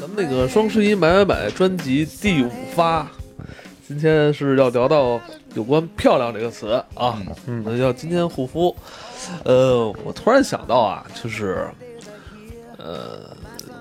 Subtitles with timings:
[0.00, 3.10] 咱们那个双十一买买买专辑第五发，
[3.88, 5.20] 今天是要聊到
[5.54, 8.74] 有关“漂亮”这个词啊，嗯那叫今天护肤。
[9.42, 11.66] 呃，我突然想到啊，就是，
[12.78, 13.36] 呃，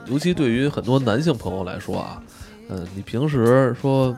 [0.07, 2.23] 尤其对于很多男性朋友来说啊，
[2.69, 4.17] 呃，你平时说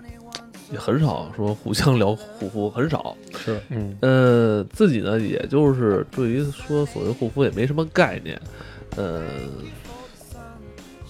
[0.71, 3.17] 也很少说互相聊护肤，很少。
[3.35, 8.41] 是嗯呃，自己呢，也就是对于说所谓护肤也没什么概念。
[8.95, 9.23] 呃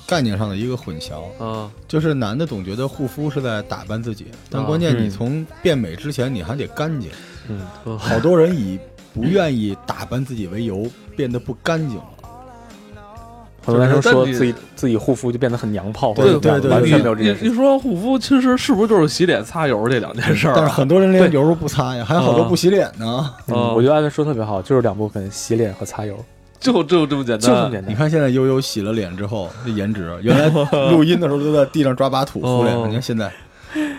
[0.06, 1.24] 概念上的一个混淆。
[1.44, 7.10] 啊，就是男的总觉得护肤是在打扮自己，但啊关键你嗯从变美之前你还得干净。
[7.50, 8.80] 嗯，呃好多人以
[9.14, 12.06] 不愿意打扮自己为由，变得不干净了。
[13.66, 17.46] 很多男生说自己自己护肤就变得很娘炮，对或者怎么样对对对完全没有这件事。
[17.46, 20.56] 你你说护肤，其实是不是就是洗脸擦油这两件事儿啊？
[20.58, 23.34] 但是很多人连油都不擦呀，还有好多啊不洗脸呢。
[23.48, 26.18] 嗯，哦我觉得艾文说得特别好，就是两部分：洗脸和擦油，
[26.64, 27.92] 就就这么简单，就这么简单。
[27.92, 30.50] 你看现在悠悠洗了脸之后，这颜值，原来
[30.90, 33.32] 录音的时候都在地上抓把土敷脸，哦你看现在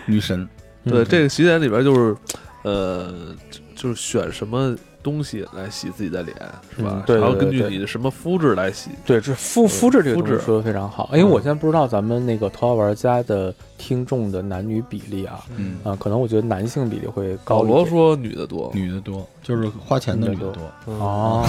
[0.05, 0.47] 女神，
[0.83, 2.15] 对，嗯这个洗脸里边就是，
[2.63, 3.13] 呃，
[3.51, 6.35] 就就是选什么东西来洗自己的脸，
[6.75, 7.03] 是吧嗯？
[7.05, 8.89] 对对然后根据对你的什么肤质来洗。
[9.05, 17.77] 对，这肤肤质这个说的非常好，因为我现在不知道咱们那个头号玩家的听众的男女比例啊，嗯，啊，可能我觉得男性比例会保高一点。
[17.77, 20.63] 罗说女的多，女的多，就是花钱的女的多。
[20.87, 21.45] 嗯哦，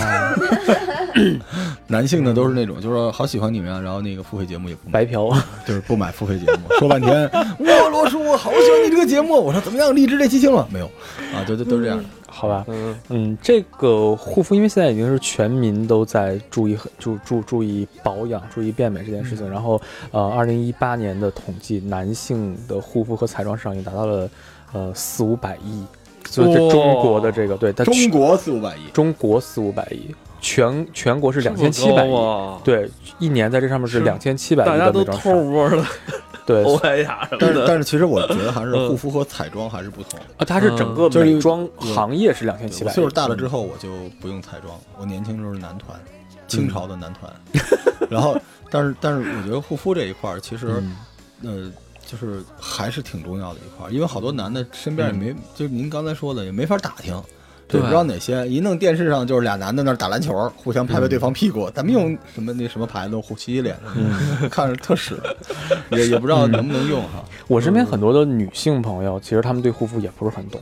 [1.88, 5.30] 男性呢都是那种，就是好喜欢你们啊，然后那个付费节目也不买，白嫖，
[5.66, 10.86] 就是不买付费节目，说半天，哇，罗叔，我好喜欢你这个节目，我说怎么样，励志这期听了没有？
[11.34, 12.04] 啊，对对都是这样的。
[12.28, 19.48] 好吧，嗯，嗯，这个护肤，因为现在已经是全民都在注意很注注注意保养、注意变美这件事情。
[19.48, 19.80] 然后，
[20.10, 24.28] 呃，二零一八年的统计，男性的护肤和彩妆市场已经达到了
[24.74, 25.82] 呃四五百亿，
[26.28, 30.14] 所以这中国的这个对，它中国四五百亿，中国四五百亿，
[30.46, 32.06] 全全国是两千七百
[32.62, 35.84] 对，一年在这上面是是两千七百亿大家都偷摸了
[36.46, 37.66] 对， 欧莱雅什但是么的。
[37.66, 40.20] 但是其实我觉得还是嗯护肤和彩妆还是不同。
[40.36, 43.88] 啊，它是整个就是美妆行业是两千七百岁数大了之后，我就
[44.20, 44.72] 不用彩妆。
[45.00, 45.98] 我年轻时候是男团，
[46.46, 47.32] 清朝的男团。
[48.08, 48.40] 然后，
[48.70, 50.94] 但是但是我觉得护肤这一块儿，其实嗯
[51.42, 51.72] 呃，
[52.06, 57.20] 就是还是挺重要的一块儿，因为好多男的身边也嗯没，就您刚才说的也没法打听。
[57.68, 61.68] 对也不知道哪些，一弄电视上就是俩男的那儿打篮球，互相拍拍对方屁股。
[61.70, 64.14] 咱们用什么那什么牌子护洗洗脸，嗯
[64.48, 65.18] 看着特使，
[65.90, 67.24] 也也不知道能不能用哈。
[67.48, 70.60] 我身边很多的女性朋友，其实她们对护肤也不是很懂，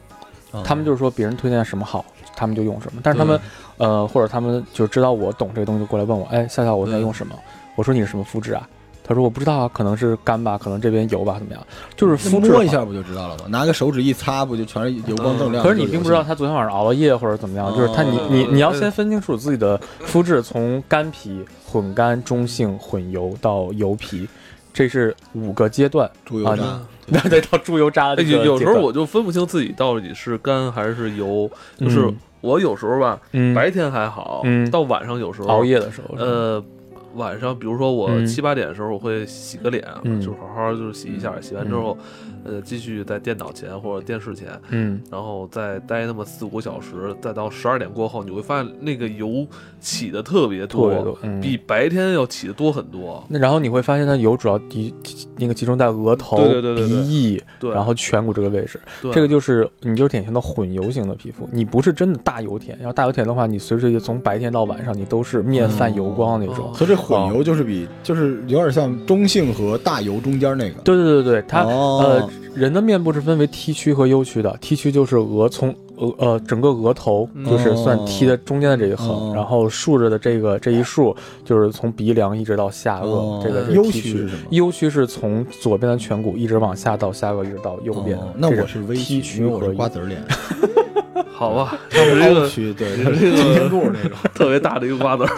[0.52, 2.04] 嗯她们就是说别人推荐什么好，
[2.36, 3.00] 他们就用什么。
[3.04, 3.40] 但是他们，
[3.76, 7.34] 呃，或者他们就知道我懂这个东西，就过来问我，哎，笑笑，我现在用什么？
[7.76, 8.66] 我说你是什么肤质啊？
[9.06, 11.62] 她说我不知道啊，可能是干吧，可能这边油吧，怎么样？
[11.94, 12.50] 就是肤质。
[12.50, 13.44] 摸一下不就知道了吗？
[13.48, 15.62] 拿个手指一擦，不就全是油光锃亮？
[15.62, 24.26] 可是你并不知道他昨天晚上熬了夜或者怎么样，就是他你你你要先分清楚自己的肤质，从干皮、混干、中性、混油到油皮，
[24.72, 26.10] 这是五个阶段。
[26.24, 26.82] 猪油渣啊。
[27.06, 36.64] 对对，到猪油渣的哎有有时候我就分不清自己到底是干还是油，就是嗯我有时候吧，嗯白天还好，嗯到晚上有时候熬夜的时候，呃，
[37.14, 41.96] 晚上比如说我嗯七八点的时候，我会洗个脸，嗯就好好就是洗一下，洗完之后，
[42.44, 49.46] 呃，继续在电脑前或者电视前，嗯然后再待那么四五个小时，再到十二点过后，你会发现那个油
[49.80, 53.22] 起的特别特别多嗯比白天要起的多很多。
[53.28, 54.94] 那然后你会发现它油主要集
[55.36, 58.80] 那个集中在额头、对对对对对鼻翼，对，然后颧骨这个位置。
[59.12, 62.78] 这个就是你就是典型的混油型的皮肤，你不是真的大油田。
[62.82, 66.66] 要大油田的话，你随时从白天到晚上你都是面泛油光那种。
[66.66, 70.80] 哦所以这混油就是比就是有点像中性和大油中间那个。
[70.82, 72.00] 对对对对，它、哦。
[72.02, 79.32] 呃人的面部是分为 T 区和 U 区的，T 区就是额从额呃整个额头就是算 T 的中间的这一横，哦。
[79.34, 81.12] 然后竖着的这个这一竖
[81.44, 88.16] 就是从鼻梁一直到下颚，哦这个是 U T 区是什么？U 区是从左边的颧骨一直往下到下颚，一直到右边。
[88.16, 90.22] 哦那我是 V T 因区为我是和瓜子儿脸，
[91.36, 94.16] 好吧，它是这个区对，这个它是金天柱那种。
[94.32, 95.30] 特别大的一个瓜子儿。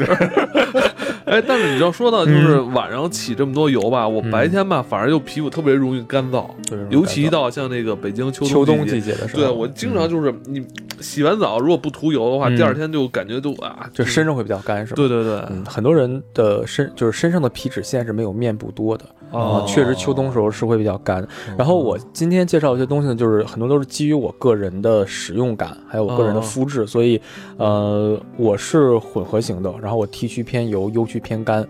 [1.25, 4.31] 哎，但是你要说到就是晚上起这么多油吧，我嗯。
[4.31, 6.47] 白天吧反而就皮肤特别容易干燥，
[6.91, 10.65] 尤其一到像那个北京秋秋冬季季节的时候，对我经常就是你
[11.01, 12.57] 洗完澡如果不涂油的话，嗯。
[12.57, 14.97] 第二天就感觉就啊，就身上会比较干，是吧？
[14.97, 21.27] 对对对，嗯，很多人的身就是身上的皮脂腺是没有面部多的哦啊，确实秋冬时候是会比较干。
[21.59, 26.43] 然后我今天介绍一些东西呢，就是很多都是基于我个人的使用感，还有我个人的哦。
[26.43, 27.21] 肤质，所以
[27.59, 31.67] 呃我是混合型的，然后我 T 区偏油，U 区偏干，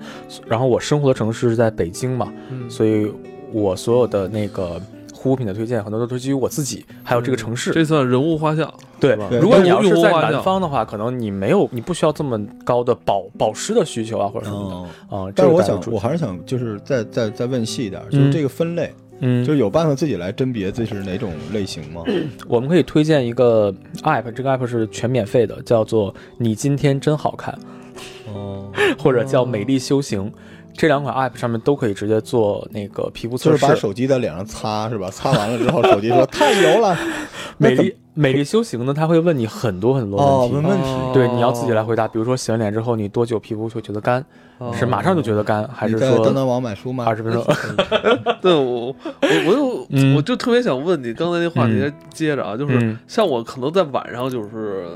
[0.47, 2.71] 然后我生活的城市是在北京嘛，嗯。
[2.71, 3.13] 所以
[3.53, 4.81] 我所有的那个
[5.27, 7.73] 护肤品的推荐很多都是基于我自己，还有这个城市。
[7.73, 15.33] 这算人物画像，对如果你要是在用画像南方的话，可能你没有，你不需要这么高的保保湿的需求啊，或者什么哦，的啊。
[15.35, 22.03] 但是我想我还是想就是再再再问细一点，就是嗯这个分类，嗯，就是有办法自己来甄别这是哪种类型吗？
[22.47, 27.59] 我们可以推荐一个 app，这个 app 是全免费的，叫做“你今天真好看
[28.33, 28.71] 哦，”
[29.03, 30.33] 或者叫“美丽修行”。
[30.77, 33.51] 这两款 app 上面都可以直接做那个皮肤测试。
[33.53, 35.09] 就是把手机在脸上擦是吧？
[35.13, 36.97] 擦完了之后，手机说太油了，
[37.59, 40.55] 美丽美丽修行呢，它会问你很多很多哦问题。
[40.55, 42.07] 问问题哦对，你要自己来回答。
[42.07, 44.25] 比如说洗完脸之后，你多久皮肤会觉得干？
[44.59, 47.05] 哦是马上就觉得干，还是说在当说当网买书吗？
[47.07, 47.45] 二十分钟？
[48.41, 48.95] 对我我
[49.47, 54.87] 我就、嗯我就特别想问你，刚才那话题接着啊，就是嗯像我可能在晚上就是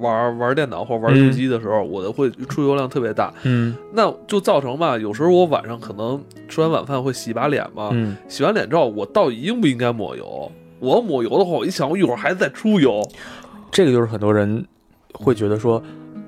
[0.00, 10.50] 玩玩电脑或玩手机的时候，我的会出油量特别大，嗯那就造成吧，有时候我晚上可能吃完晚饭会洗把脸嘛，嗯，洗完脸之后，我到底应不应该抹油？
[10.80, 13.00] 我要抹油的话，我一想，我一会儿还在出油，
[13.70, 14.66] 这个就是很多人
[15.12, 15.80] 会觉得说。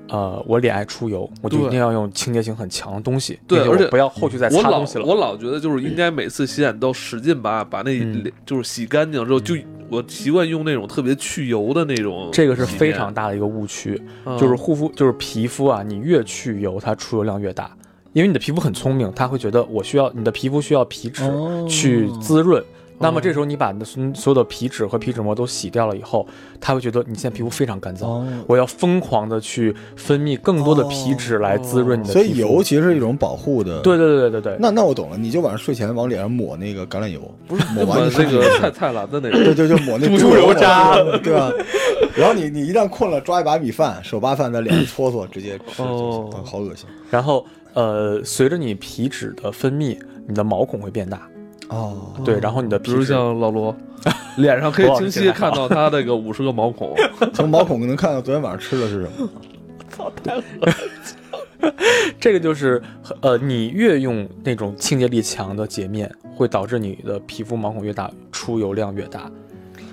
[0.09, 5.05] 呃，我脸爱出油，我就一定要用清洁性很强的东西，对而且不要后续再擦东西了。
[5.05, 9.55] 我老觉得就是应该每次洗脸都使劲把把那嗯脸就是洗干净之后，就
[9.89, 14.37] 我习惯用那种特别去油的那种，这个是非常大的一个误区，嗯。
[14.37, 17.71] 就是护肤，就是皮肤啊，你越去油，它出油量越大，
[18.13, 21.65] 因为你的皮肤很聪明，它会觉得我需要你的皮肤需要皮脂哦。
[21.69, 22.63] 去滋润。
[22.99, 26.27] 那么这时候你把你的所所有的皮脂和皮脂膜都洗掉了以后，
[26.59, 32.25] 他会觉得你现在皮肤非常干燥，哦，我要疯狂的去分泌更多的皮脂来滋润你的皮肤。
[32.25, 33.81] 所以油其实是一种保护的。
[33.81, 41.51] 对对对对对对，那那我懂了，你就晚上睡前往脸上抹那个橄榄油，不是抹完就那个太菜菜篮子那 对个，对，就抹那猪油渣， 对吧？
[42.15, 49.95] 然后你你一旦困了，抓一把米饭，手扒饭在脸上搓搓，直接吃就哦行，好恶心然后呃，随着你皮脂的分泌，
[50.27, 51.21] 你的毛孔会变大，
[51.69, 52.13] 哦。
[52.23, 53.75] 对，然后你的比如像老罗，
[54.37, 56.95] 脸上可以清晰看到他那个五十个毛孔，
[57.33, 59.29] 从毛孔能看到昨天晚上吃的是什么。
[62.19, 62.81] 这个就是
[63.21, 69.31] 呃，你越用那种清洁力强的洁面，会导致你的皮肤毛孔越大，出油量越大。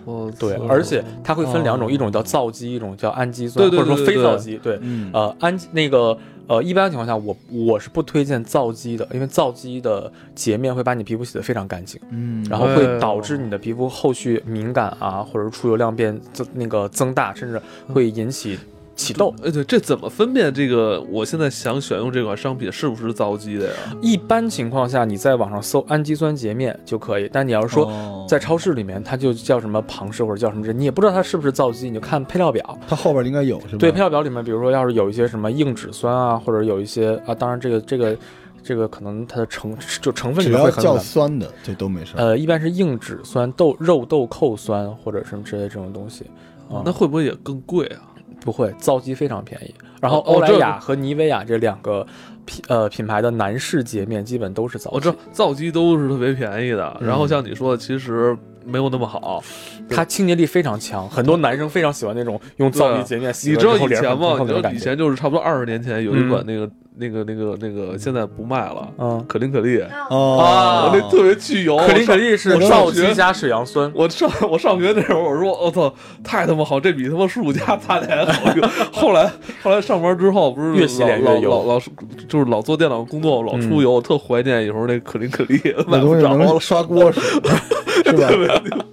[0.05, 1.91] 我对，而且它会分两种，哦。
[1.91, 4.57] 一种叫皂基，一种叫氨基酸，对对或者说非皂基。
[4.59, 5.11] 对，嗯。
[5.13, 6.17] 呃，氨那个
[6.47, 17.61] 呃，一般情况下，我我是不推荐皂基的，因为皂基的洁面会把你皮肤洗得非常干净，嗯然后会导致你的皮肤后续敏感啊，或者是出油量变增那个增大，甚至
[17.93, 18.59] 会引起
[18.95, 19.35] 起痘。
[19.43, 21.01] 哎，对，这怎么分辨这个？
[21.11, 23.75] 我现在想选用这款商品是不是皂基的呀？
[24.01, 32.79] 一般情况下，你在网上搜氨基酸洁面就可以，但你要是说哦在超市里面，它就叫什么旁氏或者叫什么这，你也不知道它是不是皂基，你就看配料表。
[32.89, 33.79] 它后边应该有是吧？
[33.79, 38.17] 对，配料表里面，比如说要是有一些什么硬脂酸啊，或者有一些啊，当然这个这个
[38.63, 40.97] 这个可能它的成就成分里面会很较。
[40.97, 42.13] 酸的这都没事。
[42.17, 46.25] 呃，一般是硬脂酸、豆肉豆蔻酸或者什么之类的这种东西。
[46.71, 48.01] 啊、那会不会也更贵啊？
[48.41, 49.75] 不会，皂基非常便宜。
[50.01, 52.07] 然后欧莱雅和妮维雅这两个
[52.45, 54.95] 品呃品牌的男士洁面基本都是皂基。
[54.97, 59.43] 我知道皂基都是特别便宜的，嗯然后像你说的，其实没有那么好。
[59.89, 64.37] 它清洁力非常强，很多男生非常喜欢那种用皂基洁面洗你知道以前吗？
[64.41, 64.79] 你知道以。
[64.79, 71.77] 前就是差不多二十年前有一款嗯那个、那个那个那个现在不卖了，嗯，可伶可俐，哦啊我那特别去油。
[71.77, 73.91] 可伶可俐是我上皂我上学基加水杨酸。
[73.95, 75.93] 我上我上学那时候，我说我操，
[76.23, 78.69] 太他妈好，这比他妈舒肤佳擦起来好用。
[78.93, 79.31] 后来
[79.63, 81.91] 后来上班之后，不是越洗脸越油老老是
[82.29, 87.21] 就是老做电脑工作，老出油，我特怀念有时候那可伶可俐，买那东西 不着刷锅使，
[88.05, 88.29] 是吧？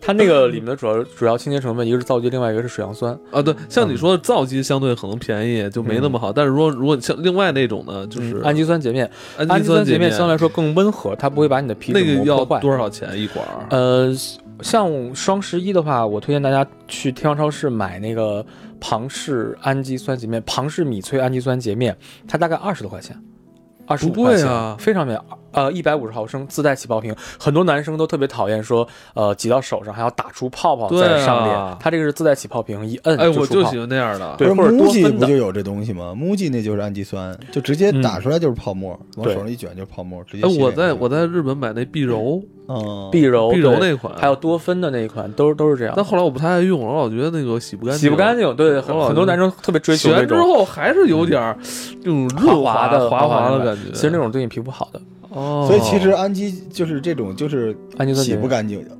[0.00, 3.18] 它那个里面的主要主要清洁成分，一个是皂基，另外一个是水杨酸。
[3.32, 6.32] 啊，对，像你说的皂基相对可能便宜，就没那么好。
[6.32, 12.44] 但是说如果像另外那种呢，就是嗯氨基酸洁面，氨氨基酸洁洁面相对来说更温和，它不会把你的皮脂那个要。
[12.60, 13.66] 多少钱一管儿？
[13.70, 14.14] 呃，
[14.60, 18.44] 像双十一的话，我推荐大家去天猫超市买那个
[18.78, 21.96] 庞氏氨基酸洁面，庞氏米萃氨基酸洁面，
[22.28, 23.18] 它大概二十多块钱，
[23.86, 25.22] 二十五不贵块钱，啊非常便宜。
[25.54, 31.56] 呃，一百五十毫升自带起泡瓶，很多男生都特别讨厌说，呃，挤到手上还要打出泡泡对再上脸。
[31.56, 34.34] 啊它这个是自带起泡瓶，一摁哎，我出泡就喜欢那样的。
[34.36, 40.60] 对不是或者多 MUJI 分的不就有这东西吗？MUJI 那就是氨基酸，就直接打出来就是泡沫，往手上一卷就是泡沫，直接哎，洗。
[40.60, 46.04] 我在我在日本买那碧柔，嗯，碧柔碧柔那款，还有多芬的那一款，都是都是这样但。
[46.04, 48.36] 后来我不太爱用，我老觉得那个洗不干净，洗不干。
[48.36, 51.56] 净，对，很很多男生特别追洗求那种完之后还是有点儿
[52.02, 53.92] 那种润滑的滑滑的的感觉。
[53.92, 55.00] 其实那种对你皮肤好的
[55.34, 58.34] 哦，所以其实氨基就是这种就是氨基酸洗。
[58.36, 58.90] 不干净 的，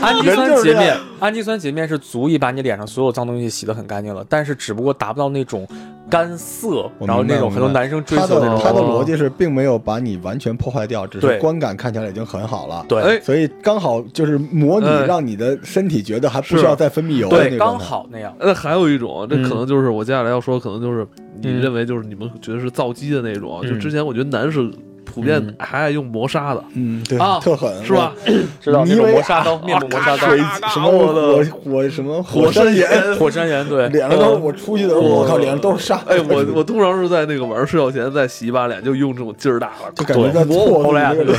[0.00, 5.66] 氨基酸洁面，氨基酸洁面是足以把你脸上所有脏东西洗得很干净了，但是只不过达不到那种
[6.08, 8.56] 干涩，然后那种很多男生追他求那种。
[8.56, 12.84] 的他的哦逻辑是并没有把你完全破坏掉，只是对观感看起来已经很好了。
[12.88, 17.78] 对、哎所以刚好就是模拟哎让你的身体觉得还不需要再分泌油的那对，刚。
[17.78, 18.34] 好那样。
[18.38, 21.06] 那还有一种，这嗯可能就是我接下来要说，可能就是
[21.40, 23.62] 你嗯认为就是你们觉得是造基的那种。
[23.62, 24.70] 就嗯之前我觉得男士
[25.14, 25.54] 普遍嗯。
[25.58, 28.12] 还爱用磨砂的，嗯，对，啊特狠，是吧？
[28.60, 30.38] 知道那种磨砂刀，面部磨砂刀，水
[30.72, 34.40] 什么我的火火什么火山岩，火山岩，对，脸上都是嗯。
[34.42, 35.96] 我出去的时候，我靠，脸上都是沙。
[36.06, 41.34] 哎，我 我通常是在那个晚上睡觉前再洗一把脸，就用这种劲儿大了，就感觉在对，错后来那个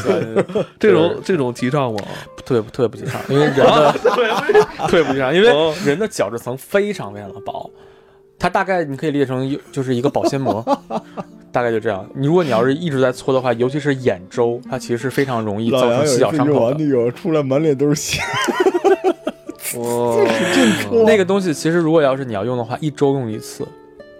[0.80, 2.00] 这种这种提倡吗？
[2.46, 3.92] 特别特别不提倡，因为人的
[4.88, 5.50] 特别不提倡，因为
[5.86, 7.70] 人的角质层非常非常的薄，
[8.38, 10.64] 它大概你可以理解成一就是一个保鲜膜，
[11.52, 12.06] 大概就这样。
[12.14, 16.78] 你如果你要是一直在搓的话，尤其是眼周，它其实是非常容易造成细小伤口的。
[16.80, 18.22] 那个出来满脸都是血，
[19.78, 23.68] 哇，那个东西其实如果要是你要用的话，一周用一次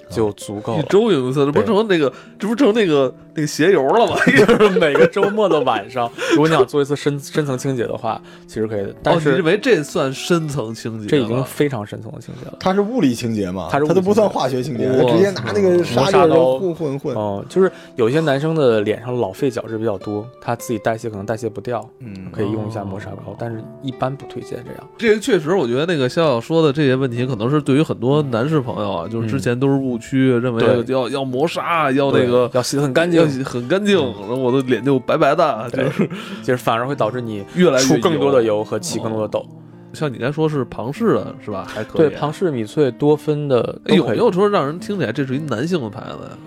[0.10, 0.86] 就足够了一。
[0.88, 4.16] 周用一次，这不成那个，这不成那个那个鞋油了吧？
[4.26, 8.94] 就是每个周末的晚上， 如果你想做一次深深层清洁的话，其实可以的。
[9.02, 11.08] 但哦，你是认为这算深层清洁？
[11.08, 12.58] 这已经非常深层的清洁了。
[12.60, 17.16] 它是物理清洁嘛，它是物理都不算化学清洁，直接拿那个磨砂刀就混混混。
[17.16, 24.90] 哦、就是有一些男生的脸上老废角质比较多，他自己代谢可能代谢不掉，嗯，可以用一下磨砂膏，但是一般不推荐这样。
[24.98, 33.10] 这个确实，我觉得那个笑笑说的这些问题，可能是对于很多男士朋友啊，就是之前都是误区，认为对要要磨砂，要那个要洗得很干
[33.44, 36.10] 很干净，然后我的脸就白白的，就是
[36.44, 38.64] 就是反而会导致你越来越出更多的油。
[38.64, 39.46] 和起更多的痘。
[39.94, 41.66] 像你刚才说是庞氏的是吧？
[41.68, 42.08] 还可以。
[42.08, 44.08] 对，庞氏、米翠、多芬的哎有。
[44.08, 46.38] 没有说让人听起来这是一男性的牌子呀？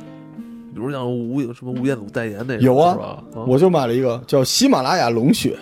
[0.72, 5.56] 比如像吴什么吴彦祖代言那种有啊我就买了一个叫喜马拉雅龙血。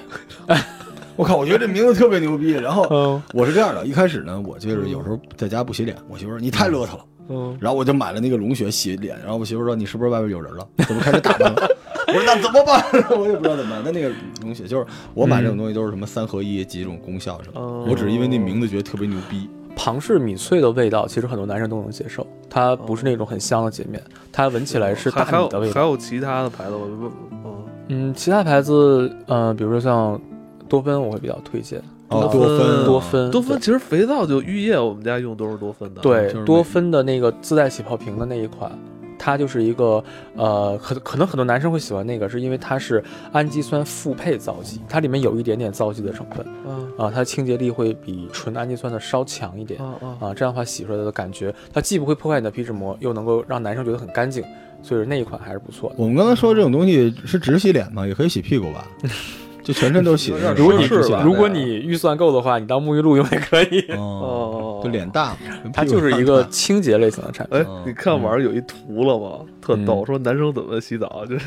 [1.16, 2.52] 我靠，我觉得这名字特别牛逼。
[2.52, 10.68] 然后嗯我是这样的，一开始呢，我就是有时候在家不洗脸，我媳妇说你太邋遢了，嗯，然后我就买了那个龙血洗脸，然后我媳妇说你是不是外边有人了？
[10.86, 11.68] 怎么开始打扮了？
[12.08, 12.84] 我说那怎么办？
[13.18, 13.82] 我也不知道怎么办。
[13.84, 14.12] 那那个
[14.42, 14.84] 龙血就是
[15.14, 19.48] 我买这种东西都是什么三合一几种功效什么我只是因为那名字觉得特别牛逼。
[19.74, 22.26] 庞氏米翠的味道，其实很多男生都能接受。
[22.50, 25.74] 它不是那种很香的洁面，它闻起来是大还还有米的味道。
[25.74, 30.20] 还有其他的牌子，我就嗯，嗯，其他牌子，呃，比如说像
[30.68, 31.82] 多芬，我会比较推荐。
[32.12, 36.00] 哦，多芬多芬，多芬，其实肥皂就浴液，我们家用都是多芬的。
[36.00, 38.70] 对就是多芬的那个自带起泡瓶的那一款，
[39.18, 40.02] 它就是一个
[40.36, 43.02] 呃，可可能很多男生会喜欢那个，是因为它是
[43.32, 50.28] 氨基酸复配皂基，它里面有一点点皂基的成分啊啊、它清洁力会比纯氨基酸的稍强一点啊啊！
[50.28, 54.44] 啊、这样的话洗出来的感觉，它既不会破坏你的皮脂膜，又能够让男生觉得很干净，
[54.82, 55.96] 所以那一款还是不错的。
[55.98, 58.06] 我们刚才说这种东西是只洗脸吗？
[58.06, 58.86] 也可以洗屁股吧？
[59.62, 60.32] 就全身都洗。
[60.56, 60.84] 如果你
[61.24, 63.80] 如果你预算够的话，你当沐浴露用也可以。
[63.90, 65.38] 哦， 哦，就脸大嘛，
[65.72, 67.58] 它就是一个清洁类型的产品。
[67.58, 69.44] 哎嗯，你看网上有一图了吗？
[69.60, 71.44] 特逗，嗯说男生怎么洗澡，就是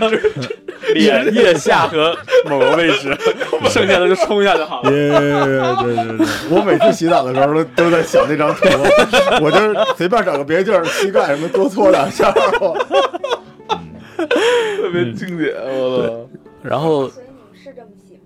[0.00, 0.20] 就是。
[0.94, 2.16] 脸、腋下和
[2.48, 3.14] 某个位置，
[3.68, 4.88] 剩下的就冲一下就好了。
[4.90, 8.66] 对对对，我每次洗澡的时候都都在想那张图，
[9.42, 12.32] 我就是随便找个别地儿，膝盖什么多搓两下。
[14.16, 16.26] 特别经典，我的。
[16.62, 18.20] 然后所以你们是这么洗吗？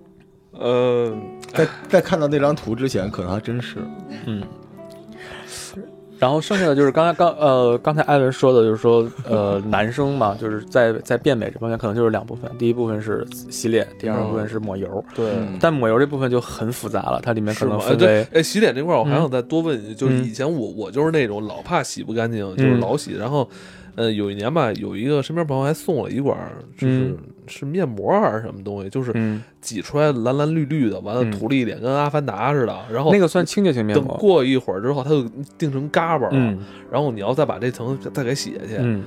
[0.59, 1.15] 呃，
[1.53, 3.77] 在在看到那张图之前，可能还真是。
[4.25, 4.43] 嗯，
[6.19, 15.03] 然后剩下的就是刚才刚呃刚才艾伦说的，就是说呃男生嘛，就是在在变美这方面可能就是两部分，第一部分是洗脸，第二部分是抹油。
[15.15, 15.31] 对。
[15.31, 23.49] 嗯但抹油这部分就很复杂了，它里面可能分为，对哎，洗脸这块儿我还嗯想再多问一句，就是嗯以前我我就是那种老怕洗不干净，就是嗯老洗，然后，
[23.95, 31.31] 呃，有一年吧，有一个身边朋友还送我一管儿，就是嗯是面膜还是什么东西，就是嗯，挤出来蓝蓝绿绿的，完了嗯。
[31.31, 34.07] 涂了一脸跟阿凡达似的，然后那个算清洁型面膜。
[34.07, 35.23] 等过一会儿之后，它就
[35.57, 36.59] 定成嘎巴了，嗯。
[36.91, 39.03] 然后你要再把这层再给洗下去，嗯，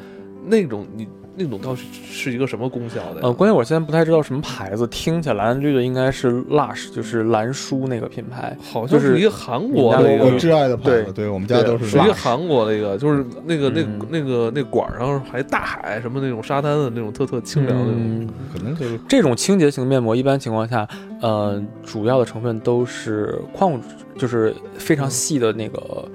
[0.46, 3.20] 那种你那种到底是一个什么功效的呀？
[3.22, 8.56] 呃，关键我现在不太知道什么牌子，听起来蓝绿的应该是 Lush，就是蓝舒那个品牌。
[8.62, 12.14] 好像就是一个韩国的一个你家那个我挚爱的牌子，对对我们家都是是一那个。
[12.14, 18.20] 韩国的一个，就是那个那嗯那个那管儿上还大海什么那种沙滩的那种特特清凉的那种。
[18.20, 20.88] 嗯，可能就是这种清洁型面膜，一般情况下，
[21.20, 23.84] 呃，主要的成分都是矿物质，
[24.16, 26.08] 就是非常细的那个，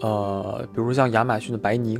[0.00, 1.98] 呃，比如像亚马逊的白泥，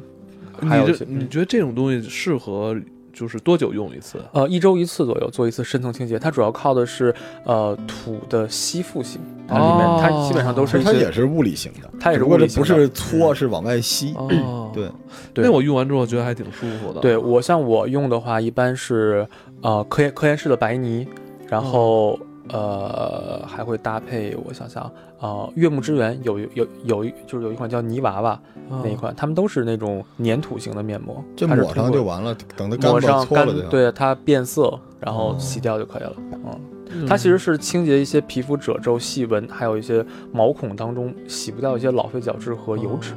[0.69, 2.77] 还有你这你觉得这种东西适合
[3.13, 4.19] 就是多久用一次？
[4.33, 7.15] 呃一周一次左右做一次深层清洁，它主要靠的是
[7.45, 14.15] 呃土的吸附性，它里面、它基本上都是一些它也是物理型的，它也是只不过这物理型的不是搓，是往外吸。
[14.17, 14.89] 哦，对，
[15.35, 17.01] 对那我用完之后觉得还挺舒服的。
[17.01, 19.27] 对我像我用的话，一般是
[19.61, 21.07] 呃科研科研室的白泥，
[21.49, 24.91] 然后、呃还会搭配，我想想，
[25.21, 36.15] 呃，悦木之源有有有一就是有一款叫泥娃娃嗯那一款，他们都是那种粘土型的面膜，就抹上就完了，等它干抹上干搓了。，对它变色，然后哦洗掉就可以了。
[36.33, 36.61] 嗯，
[36.93, 43.13] 嗯它其实是清洁一些皮肤褶皱、细纹，还有一些毛孔当中洗不掉一些老废角质和油脂。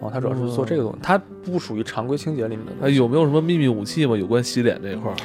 [0.00, 4.16] 哦，它主要是做这个东西，它不属于常规清洁里面的东哎，有没有什么秘密武器吗？
[4.16, 5.16] 有关洗脸这一块儿？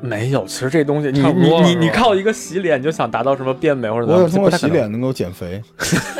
[0.00, 5.60] 没有，其实这东西你你你你靠一个洗脸就想达到什么变美或者怎么样我有通过洗脸能够减肥，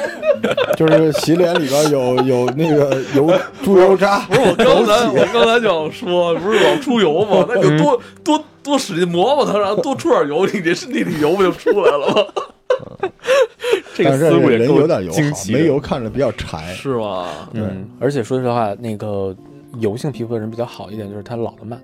[0.76, 3.30] 就是洗脸里边有有那个油
[3.62, 7.46] 猪油渣，不是我刚才，我刚才就想说，不是老出油吗？
[7.48, 12.24] 那就多多多使劲磨磨它，然后多出点油，你这身体里油不就出来了吗？
[13.94, 15.18] 这个思路也够有点油好，
[15.52, 16.72] 没油看着比较柴。
[16.74, 17.28] 是吗？
[17.52, 19.34] 嗯，而且说实话，那个
[19.80, 21.80] 油性皮肤的人比较好一点，就是它老的慢。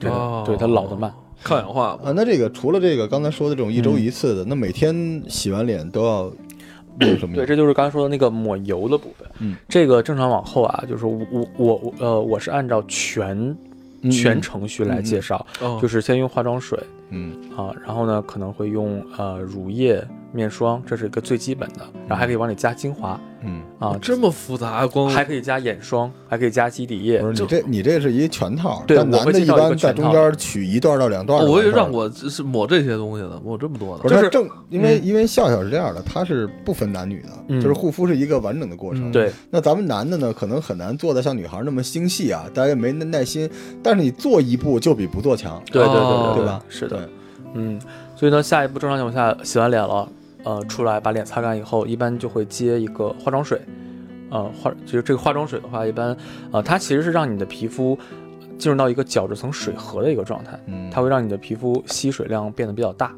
[0.00, 0.42] 对的，哦。
[0.46, 1.12] 对它老得慢。
[1.42, 1.98] 抗氧化。
[2.02, 4.00] 啊，那这个除了这个刚才说的这种一周嗯。
[4.00, 6.32] 一次的，那每天洗完脸都要
[7.00, 9.28] 用什么对，这就是刚才说的那个抹油的部分。
[9.40, 13.56] 嗯，这个正常往后啊，就是我我我我呃，我是按照全
[14.02, 15.78] 嗯全程序来介绍，哦。
[15.80, 16.78] 就是先用化妆水
[17.10, 17.34] 嗯。
[17.56, 20.02] 啊，然后呢可能会用呃乳液、
[20.36, 27.32] 面霜，这是一个最基本的，然后还可以往里加精华嗯，啊，这么复杂，光还可以加眼霜，还可以加肌底液不。
[27.32, 31.46] 是你这你这是一全套，对但男的一般在中间取一段到两段。
[31.46, 34.02] 我也让我是抹这些东西的，抹这么多的。
[34.04, 39.10] 就是不是正，因为嗯因为笑笑是这样的，他是不分男女的，嗯就是护肤是一个完整的过程。
[39.10, 43.48] 嗯对，那咱们男的呢，可能很难做的像女孩那么精细啊，大家也没那耐心。
[43.82, 46.62] 但是你做一步就比不做强，对对哦对对吧？
[46.68, 47.08] 是的对，，
[47.54, 47.80] 嗯，
[48.16, 50.08] 所以呢，下一步正常情况下洗完脸了，
[50.46, 53.60] 呃，出来把脸擦干以后，一般就会接一个化妆水，
[54.30, 56.16] 呃，化就是这个化妆水的话，一般
[56.52, 57.98] 呃，它其实是让你的皮肤
[58.56, 63.12] 进入到一个角质层水合的一个状态，嗯，它会让你的皮肤吸水量变得比较大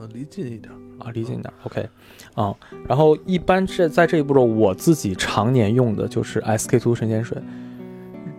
[0.00, 0.70] 呃离近一点。
[0.98, 1.88] 啊，离近一点，OK，
[2.34, 2.52] 啊、
[2.88, 7.38] 然后一般是在这一步骤，我自己常年用的就是 SK two 神仙水，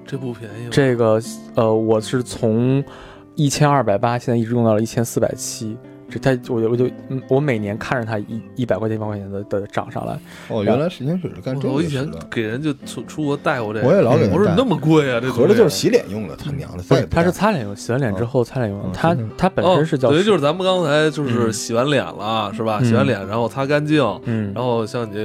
[0.05, 0.67] 这不便宜？
[0.69, 1.21] 这个
[1.55, 2.83] 呃，我是从
[3.35, 5.77] 一千二百八，现在一直用到了一千四百七。
[6.09, 15.89] 这它我就我就嗯，我每年看着它一一百块钱一百块钱的的涨上来，哦，原来神仙水是干这个我以前给人就出出国带过这个，我也老给人带我说那么贵啊，这合着就是洗。
[15.89, 22.77] 脸用的，他娘的，不是它是擦脸用，洗完脸之后擦脸用嗯，它是它本哦，身是叫等于就是咱们刚才就是嗯洗完脸了，是吧？
[22.79, 25.17] 嗯洗完脸然后擦干净，嗯，然后像你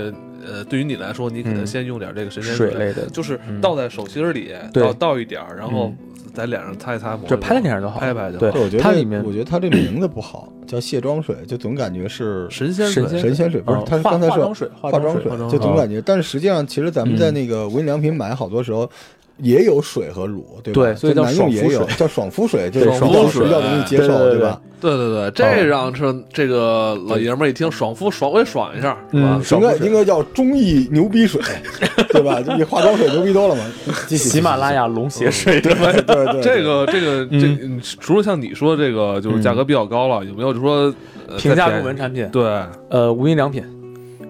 [0.46, 8.40] 呃，对于你来说，你可能嗯先用点这个神仙水类的，就是嗯倒在手心儿里，对倒倒一点儿，然后嗯在脸上擦一擦，抹就拍在脸上就好，拍拍就好。
[8.40, 18.90] 对对，我觉得这它里面我觉得它这名字不好，叫卸妆水，就总感觉是神仙水神仙神仙水，不是它刚才说化妆水，化妆水水，化妆水就总感觉，但是实际上，其实咱们在嗯那个无印良品买，好多时候
[19.38, 20.82] 也有水和乳，对吧？
[20.82, 21.86] 对所以叫爽肤水。
[21.96, 23.44] 叫爽肤水， 就是爽肤水。
[23.44, 24.60] 比较容易接受，对吧？
[24.80, 29.40] 对对对，这让这这个老爷们儿一听爽肤爽，我也爽一下，是吧？
[29.52, 31.40] 应该应该叫中意牛逼水，
[32.10, 32.40] 对吧？
[32.42, 33.64] 就比化妆水牛逼多了嘛。
[34.08, 37.80] 喜马拉，雅龙血水，对对对对，这个这个嗯这，嗯。
[38.00, 40.94] 除了像你说这个就是价格比较高了，有没有就说
[41.26, 42.44] 呃平价入门产品，对。
[42.90, 43.64] 呃，无印良品，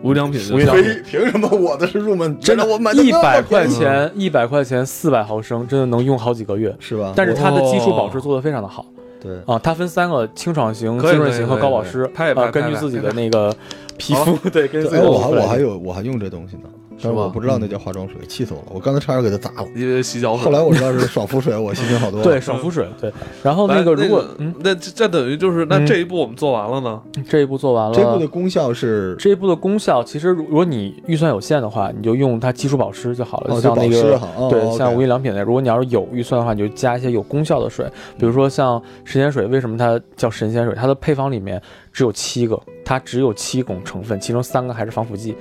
[0.04, 0.84] 无印良品就无印良品。
[1.02, 2.38] 凭凭什么我的是入门？
[2.38, 6.76] 真的我买一百块钱，一百块钱四百毫升，真的能用好几个月。
[6.78, 7.14] 是吧？
[7.16, 8.84] 但是它的基础保湿哦做得非常的好。
[9.18, 13.50] 对，啊，它分三个清爽型、滋润型和高保湿，啊，根据自己的那个
[13.96, 16.64] 皮肤，对，根据自己哎，的我我还有我还用这东西呢，
[17.02, 18.66] 但是我不知道那叫化妆水，气死我了！
[18.72, 19.68] 我刚才差点给它砸了。
[19.74, 20.44] 因为洗脚水。
[20.44, 22.24] 后来我知道是爽肤水，我心情好多了。
[22.24, 23.12] 对爽肤水，对。
[23.42, 27.02] 然后那个如果那嗯那这这等于就是那嗯这一步我们做完了呢？
[27.28, 34.20] 这一步做完了，这一步的功效是这一步的功效，其实如如果你预算有限的话，你就用它基础保湿就好了，像那个。
[34.48, 37.84] 对，像无印良品的，如果你要是有预算的话，你就加一些有功效的水，
[38.18, 40.74] 比如说像神仙水，为什么它叫神仙水？
[40.74, 41.60] 它的配方里面
[41.92, 45.34] 只有七个，它只有七种成分，其中三个还是防腐剂，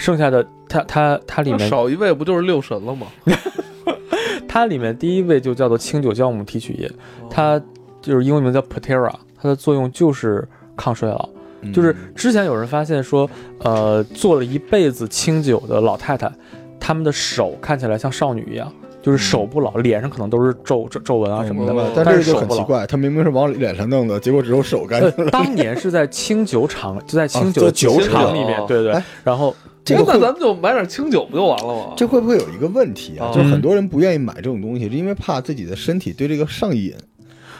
[0.00, 3.06] 剩下的它它它里面少一位不就是六神了吗？
[4.48, 7.62] 它里面第一位就叫做清酒酵母提取液，哦它
[8.00, 11.28] 就是英文名叫 Patera，它的作用就是抗衰老。
[11.62, 16.32] 嗯就是之前有人发现说，呃，做了一辈子清酒的老太太，
[16.80, 29.04] 她们的手看起来像少女一样，就是手不老，脸上可能都是皱皱皱纹啊什么的但但这就是手不老很奇怪，他明明是往脸上弄的，结果只有手干呃。，当年是在清酒厂，就在清酒做的酒厂里面，对对哎。
[29.22, 31.94] 然后那这个那咱们就买点清酒不就完了吗？
[31.96, 33.26] 这会不会有一个问题啊？
[33.28, 36.94] 哦就是很多人不愿意买这种东西，是因为怕自己的身体对这个上瘾。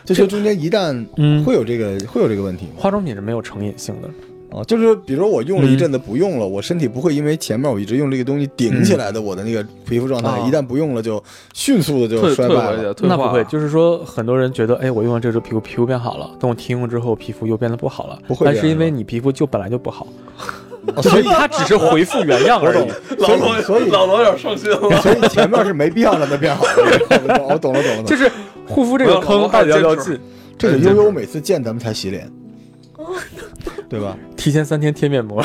[0.04, 2.72] 这说中间一旦嗯，会有这个会有这个问题吗？
[2.78, 4.08] 化妆品是没有成瘾性的，
[4.56, 12.94] 啊，就是比如说我用了一阵子不用了，我身体不会因为前面我一直用这个东西顶起来的我的那个皮肤状态，啊一旦不用了就迅速的就衰败了。
[13.02, 20.06] 那不会，就是说很多人觉得，哎，我用了这支皮肤皮肤变好了，等我停用之后皮肤又变得不好了，不会但是因为你皮肤就本来就不好，
[20.38, 20.44] 啊
[21.02, 22.88] 所以他只是回复原样而已。
[23.18, 25.00] 所以所以老罗有点伤心了。
[25.00, 26.72] 所以前面是没必要让他变好的。
[27.10, 28.02] 我懂了懂了懂了。
[28.08, 28.30] 就是
[28.66, 30.18] 护肤这个坑到底要不要进？
[30.58, 32.30] 这个悠悠每次见咱们才洗脸，
[33.90, 34.16] 对吧？
[34.36, 35.44] 提前三天贴面膜，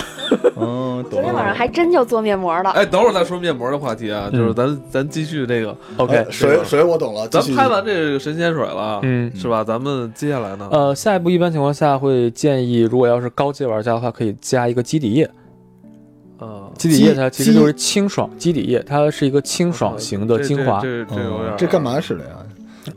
[0.55, 1.53] 嗯， 昨天晚上。
[1.53, 2.69] 还真就做面膜了。
[2.71, 9.63] 哎，等会儿再说面膜的话题啊，嗯就是咱咱继续这个，OK，哎水水我懂了，咱拍完这个神仙水了，嗯是吧？
[9.63, 10.69] 咱们接下来呢？
[10.71, 15.29] 呃，下一步一般情况下会建议，如果要是高阶玩家的话，可以加一个基底液。
[16.37, 20.81] 呃，基底液它其实就是清爽，基底液它是一个清爽型的精华。
[20.81, 21.81] 这这这有点嗯这干？
[21.81, 22.31] 嘛使的呀？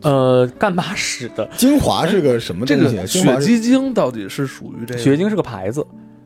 [0.02, 1.48] 呃，干嘛使的？
[1.56, 2.96] 精华是个什么这东西？
[2.96, 5.00] 个精华是血肌精到底是属于这个？
[5.00, 5.84] 血精是个牌子，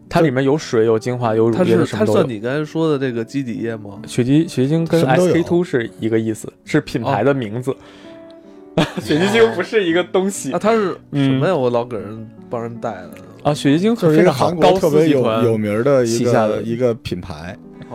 [0.09, 2.19] 它里面有水、有精华、有乳液它是的什么都有。
[2.19, 4.03] 它算你刚才说的这个基底液吗？
[4.07, 7.75] 雪肌血精跟 SK two 是一个意思，是品牌的名字。
[9.03, 11.55] 血肌精不是一个东西啊，它是嗯什么呀？
[11.55, 13.11] 我老给人帮人带的，
[13.43, 17.55] 啊，血肌精就是一非常好，个韩国高特别有斯集团有名的一旗下的个一个品牌，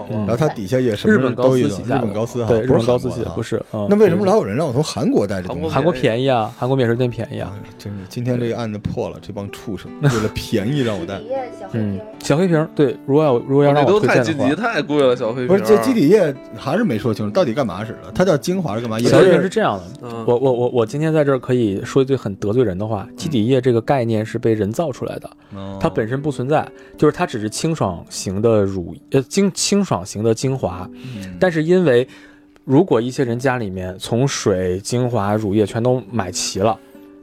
[0.09, 1.67] 然后它底下也什么日本高都有。
[1.67, 3.61] 斯旗下日本高斯哈，对，日不是本高斯系不是。
[3.73, 5.69] 嗯那为什么老有人让我从韩国带这东西？
[5.69, 6.53] 韩国便宜啊？
[6.57, 7.53] 韩国免税店便宜啊。
[7.55, 11.21] 哎真是今天这个案子破了，这帮畜生为了便宜让我带。
[11.73, 15.47] 嗯，小黑瓶对，如果要如果要这都让我推太积极，荐的话，太贵了，小黑瓶。
[15.47, 18.11] 不是这基底液还是没说清楚，到底干嘛使的？
[18.13, 18.99] 它叫精华是干嘛？
[18.99, 19.83] 也小黑瓶是是这样的。
[20.01, 32.07] 嗯，我我我我今天在这儿可以说一句很得罪人的话，基底液这个概念是被人造出来的，哦它本身不存在，就是它只是清爽型的乳呃精清爽型的精华，嗯但是因为
[32.65, 36.77] 如果一些人家里面从水、精华、乳液全都买齐了。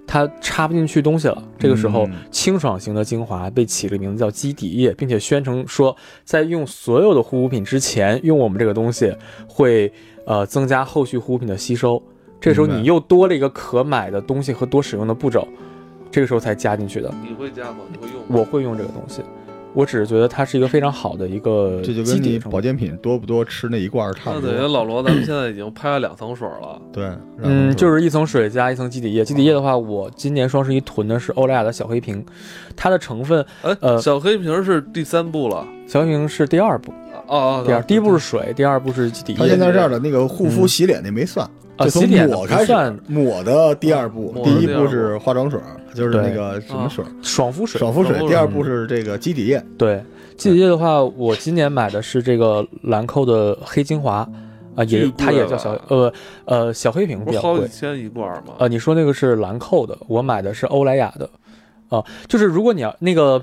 [0.06, 9.16] 它插不进去东西了，这个时候嗯清爽型的精华被起了个名字叫基底液，并且宣称说，在用所有的护肤品之前用我们这个东西
[9.48, 9.90] 会
[10.26, 12.02] 呃增加后续护肤品的吸收。
[12.38, 15.48] 这时候你又多了一个可买的东西和多使用的步骤，
[16.10, 17.10] 这个时候才加进去的。
[17.26, 17.78] 你会加吗？
[17.90, 18.26] 你会用吗？
[18.28, 19.22] 我会用这个东西，
[19.74, 24.50] 我只是觉得它是一个非常好的一个这就跟你基底保健品多不多吃那一罐儿差不多。
[24.50, 26.80] 等于老罗，咱们现在已经拍了两层水了。
[26.92, 27.10] 对，
[27.42, 29.24] 嗯，就是是一层水加一层基底液。
[29.24, 32.24] 基底液的话，我今年双十一囤的是欧莱雅的小黑瓶，
[32.76, 35.66] 它的成分哎，呃小黑瓶是第三步了。
[35.86, 36.92] 小黑瓶是第二步，
[37.26, 39.50] 哦哦，第二第一步是水，第二步是基底它液。
[39.50, 45.60] 现在这样的，那个护肤洗脸那没算，啊就从洗脸抹开算，抹的第二步，第一步步是化妆水，
[45.94, 47.78] 就是那个什么水，爽肤水。
[47.78, 49.60] 爽肤水爽肤，水第二步是这个肌底液。
[49.76, 50.02] 对，
[50.36, 54.28] 肌底液的话，我今年买的是这个兰蔻的黑精华，
[54.76, 56.12] 啊、也它也叫小呃
[56.44, 57.68] 呃小黑瓶不是好几比较贵。
[57.68, 58.54] 千一罐吗？
[58.58, 61.28] 呃，你说那个是兰蔻的，我买的是欧莱雅的，
[61.88, 63.42] 啊、就是如果你要那个，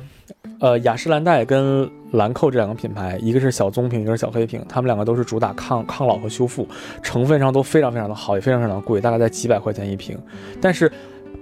[0.62, 6.67] 呃，雅诗兰黛跟兰蔻这两个品牌，一个是小棕瓶，一个是小黑瓶，他们两个都是主打抗抗老和修复，
[7.02, 10.15] 成分上都非常非常的好，也非常非常贵，大概在几百块钱一瓶。
[10.62, 10.91] 但是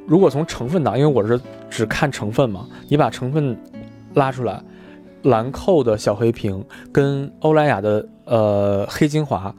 [0.08, 1.38] 如果从成分档，因为我是
[1.69, 3.58] 只看成分嘛，你把成分
[4.13, 4.63] 拉出来，
[5.23, 9.53] 兰蔻的小黑瓶跟欧莱雅的呃黑精华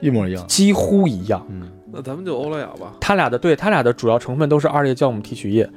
[0.00, 0.46] 一模一样。
[0.46, 1.46] 几乎一样。
[1.50, 2.94] 嗯，那咱们就欧莱雅吧。
[3.02, 5.68] 它俩的对它俩的主要成分都是二裂酵母提取液，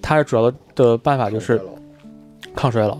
[0.00, 1.60] 它的主要的的办法就是
[2.60, 2.98] 抗衰老，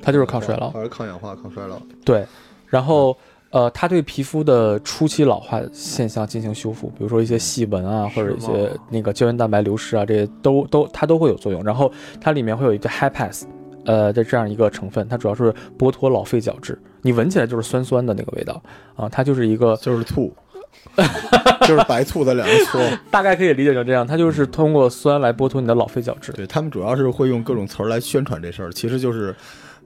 [0.00, 0.70] 它就是抗衰老。
[0.70, 1.76] 还是抗氧化、抗衰老。
[2.02, 2.24] 对，
[2.66, 3.14] 然后
[3.50, 11.62] 呃，它对皮肤的初期老化现象进行修复，比如说一些细纹啊，或者一些那个胶原蛋白流失啊，这些都都它都会有作用。
[11.62, 13.46] 然后它里面会有一个 h i p a s
[13.84, 18.62] 呃的这样一个成分，它主要是剥脱老废角质，你闻起来就是酸酸的那个味道
[18.96, 20.32] 啊，它就是一个就是醋，
[21.66, 22.80] 就是白醋的两个搓。
[23.10, 26.32] 大概可以理解成这样，它就是通过酸来剥脱你的老废角质。
[26.32, 29.34] 对他们主要是会用各种词儿来宣传这事儿，其实就是，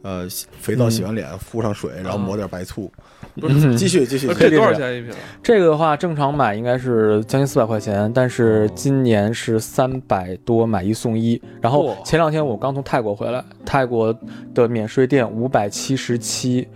[0.03, 2.91] 呃，洗肥皂洗完脸敷上水，然后抹点白醋。
[3.39, 5.13] 不是嗯继续继续，这多少钱一瓶？
[5.43, 11.41] 这个的话，正常买应该是将近四百块钱，但是今年是三百多买一送一。
[11.61, 14.17] 然后前两天我刚从泰国回来，泰国
[14.55, 16.67] 的免税店五百七十七，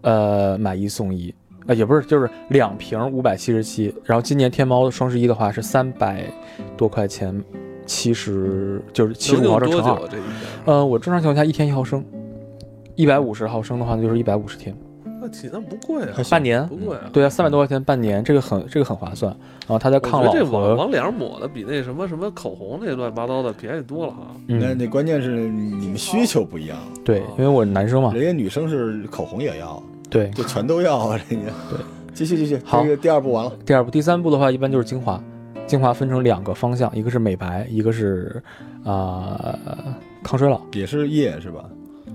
[0.00, 1.32] 呃，买一送一，
[1.66, 3.94] 呃，也不是，就是两瓶五百七十七。
[4.04, 6.24] 然后今年天猫双十一的话是三百
[6.76, 7.42] 多块钱，
[7.86, 10.04] 七十就是七十能五毫升乘二用多久。
[10.04, 10.08] 啊？
[10.64, 10.72] 这？
[10.72, 12.04] 呃，我正常情况下一天一毫升，
[12.94, 14.76] 一百五十毫升的话，那就是一百五十天，
[15.20, 16.66] 那挺那不贵啊半年。
[16.68, 17.08] 不贵啊。
[17.12, 19.34] 对啊，三百多块钱半年，这个很这个很划算。
[19.66, 24.18] 然后它在抗老觉得这往往脸上抹的比那什么什么口红那乱七八糟的便宜多了哈。
[24.48, 29.82] 嗯，那那关键是你们需求不一样，对，因为我是男生嘛，人家女生是口红也要，
[30.14, 30.30] 对。
[30.30, 31.50] 就全都要啊，人家。
[31.68, 31.78] 对，
[32.14, 33.52] 继续继续，好这个第二步完了。
[33.66, 35.20] 第二步、第三步的话，一般就是精华。
[35.66, 38.40] 精华分成两个方向，一个是美白，一个是
[38.84, 39.58] 啊、
[40.22, 40.60] 抗衰老。
[40.74, 41.64] 也是液是吧？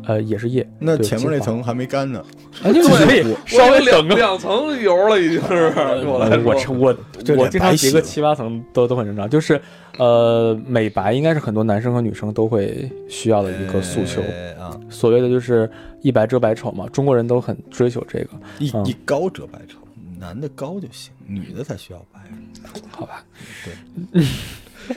[0.06, 0.66] 呃，也是液。
[0.80, 2.24] 那前面那层还没干呢，
[2.64, 4.16] 哎，这个可以稍微两等个。
[4.16, 5.74] 两层油了，已经是
[6.06, 6.56] 我来我。
[6.78, 6.96] 我
[7.36, 9.60] 我经常叠个七八层都都很正常，就是
[10.00, 14.22] 呃，美白应该是很多男生和女生都会需要的一个诉求。
[14.22, 15.70] 哎啊，所谓的就是
[16.02, 19.78] 一白遮百丑嘛，中国人都很追求这个，嗯一一高遮百丑，
[20.18, 22.20] 男的高就行，女的才需要白。
[22.92, 23.24] 好吧？
[24.12, 24.24] 对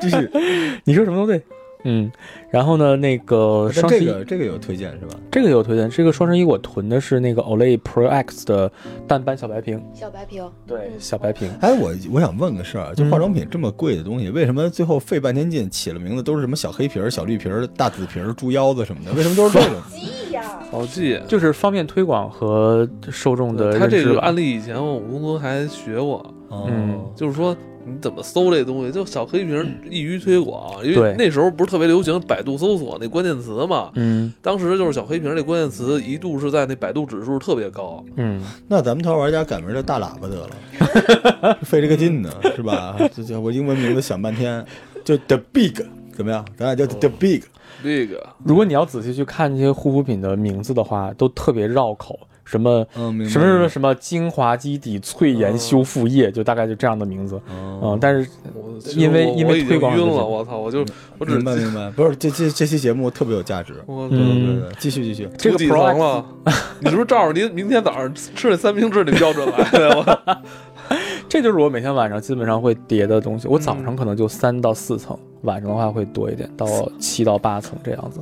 [0.01, 0.31] 继续，
[0.85, 1.43] 你说什么都对。
[1.85, 2.11] 嗯，
[2.51, 5.15] 然后呢，那个这双十一个这个有推荐是吧？
[5.31, 8.71] 这个有推荐，这个双十一我囤的是那个 Olay Pro X 的
[9.07, 11.51] 淡斑小白瓶，小白瓶，对，小白瓶。
[11.61, 13.11] 哎，我我想问个事儿，就嗯。
[13.11, 19.13] 化妆品这么贵的东西，为什么最后费半天劲起了名字都是什么小黑瓶儿、小绿瓶儿、大紫瓶儿、猪腰子什么的？
[19.13, 19.75] 为什么都是这种？
[19.91, 27.01] 记呀，好记，就是方便推广和受众的他这个案例以前我们工作还学过，嗯。
[27.15, 34.33] 就是说你怎么搜这东西，就小黑瓶易于推广，因为那时候不是特别流行百度搜索那关键词嘛，嗯。
[34.41, 42.97] 当时就是小黑瓶那关键词一度是在那百度指数特别高，嗯，那咱们头号玩家改名叫大喇叭得了， 费这个劲呢，是吧？
[43.15, 44.65] 这叫我英文名字想半天，
[45.05, 45.75] 就 The Big
[46.15, 46.45] 怎么样？
[46.57, 47.43] 咱俩叫 The Big，
[47.83, 57.37] 这个如果你要仔细去看这些护肤品的名字的话，都特别绕口，什么嗯，什么什么什么精华基底萃颜嗯修复液，就大概就这样的名字。
[57.49, 58.29] 哦嗯，但是
[58.97, 60.85] 因为因为推广晕了，我操，我就
[61.19, 63.75] 我只明白明白，不是这这这期节目特别有价值。
[63.87, 65.29] 我对嗯对对，继续继续。
[65.39, 66.25] 这个几 Pro 层了？
[66.81, 69.97] 你是不是照着您明天早上吃那三明治的标准来的？
[69.97, 70.39] 我
[71.29, 73.49] 这就是我每天晚上基本上会叠的东西。
[73.49, 76.67] 我早嗯上可能就三到四层，晚上的话会多一点，到
[76.99, 78.21] 七到八层这样子。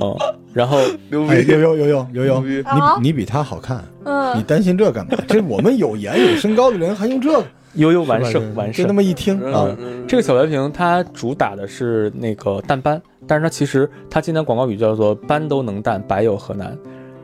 [0.00, 0.16] 嗯，
[0.52, 0.78] 然后
[1.10, 2.62] 牛哎，逼悠悠悠悠悠悠，牛逼！
[2.64, 5.16] 好你你比他好看，嗯你嗯，担心这干嘛？
[5.28, 7.44] 这我们有颜有身高的人还用这个？
[7.74, 8.92] 悠悠完胜完胜就那。
[8.92, 16.76] 么一听啊，嗯这个小白瓶它主打的是那个淡斑，但是它其实它今年广告语叫做“斑都能淡，白有何难”，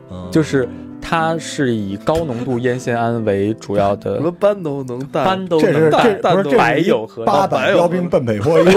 [0.09, 0.65] 嗯就是
[1.09, 7.49] 它是以高浓度烟酰胺为主要的什么斑都能淡，斑都这是能淡这，不是这是白一有何八难？
[7.49, 8.71] 百标兵奔北坡，你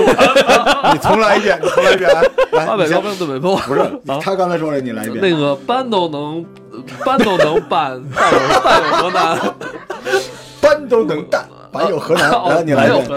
[1.03, 3.81] 重来一遍，你重来一遍，来，八百标兵奔北坡，不是
[4.23, 5.21] 他刚才说了，你来一遍。
[5.21, 6.45] 那个斑都能
[7.05, 9.39] 斑都能办， 淡有淡有何难？
[10.61, 12.31] 斑都能淡，白有何难？
[12.55, 13.09] 来，你来一遍。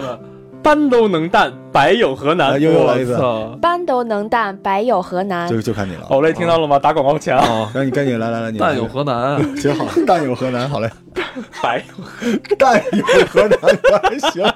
[0.63, 0.80] 白有何难？
[0.80, 2.58] 斑都能淡，白有何难来，？
[2.60, 3.58] 悠悠来一次我，操！
[3.62, 5.47] 斑都能淡，白有何难？
[5.49, 6.06] 就就看你了。
[6.08, 6.80] 好嘞听到了吗？
[6.80, 7.43] 打广告前啊！
[7.45, 9.41] 啊， 让你赶紧来来来，你淡有何难啊？
[9.60, 10.69] 行好，淡有何难？
[10.69, 10.89] 好嘞，
[11.62, 11.84] 白，
[12.58, 13.60] 淡有何难？
[14.02, 14.54] 还行。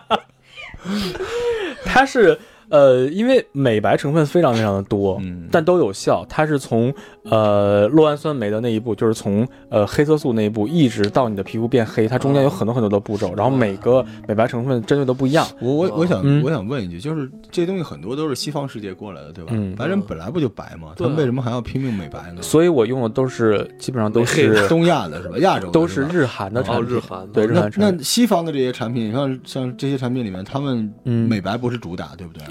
[1.84, 6.26] 他是呃，因为美白成分非常非常的多，嗯但都有效。
[6.28, 15.48] 它是从呃酪氨酸酶的那一步，就是从呃黑色素那一步，一直到你的皮肤变黑，它中间有很多很多的步骤，然后每个美白成分针对都不一样。
[15.62, 19.74] 我我我想嗯我想问一句，就是这东西很多都是西方世界过来的，对吧嗯？
[19.76, 20.94] 白人本来不就白吗？
[20.98, 22.42] 他们为什么还要拼命美白呢？
[22.42, 25.38] 所以我用的都是基本上都是东亚的是吧？
[25.40, 27.98] 亚洲的都是日韩的产哦，品，日韩对日韩产品。
[27.98, 32.44] 那西方的这些产品，像像这些产品里面，他们嗯美白不是主打，对不对？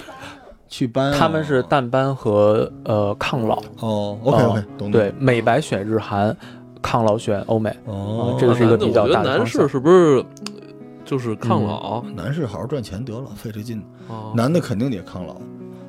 [0.68, 4.90] 祛斑啊，他们是淡斑和呃抗老，哦，OK OK，呃懂懂。
[4.90, 6.36] 对，美白选日韩，
[6.82, 7.70] 抗老选欧美。
[7.84, 10.24] 哦啊，这个是一个比较我觉得男大的男士是不是
[11.04, 12.02] 就是抗老？
[12.14, 13.82] 男士好好赚钱得了，费这劲。
[14.08, 15.36] 哦男的肯定得抗老，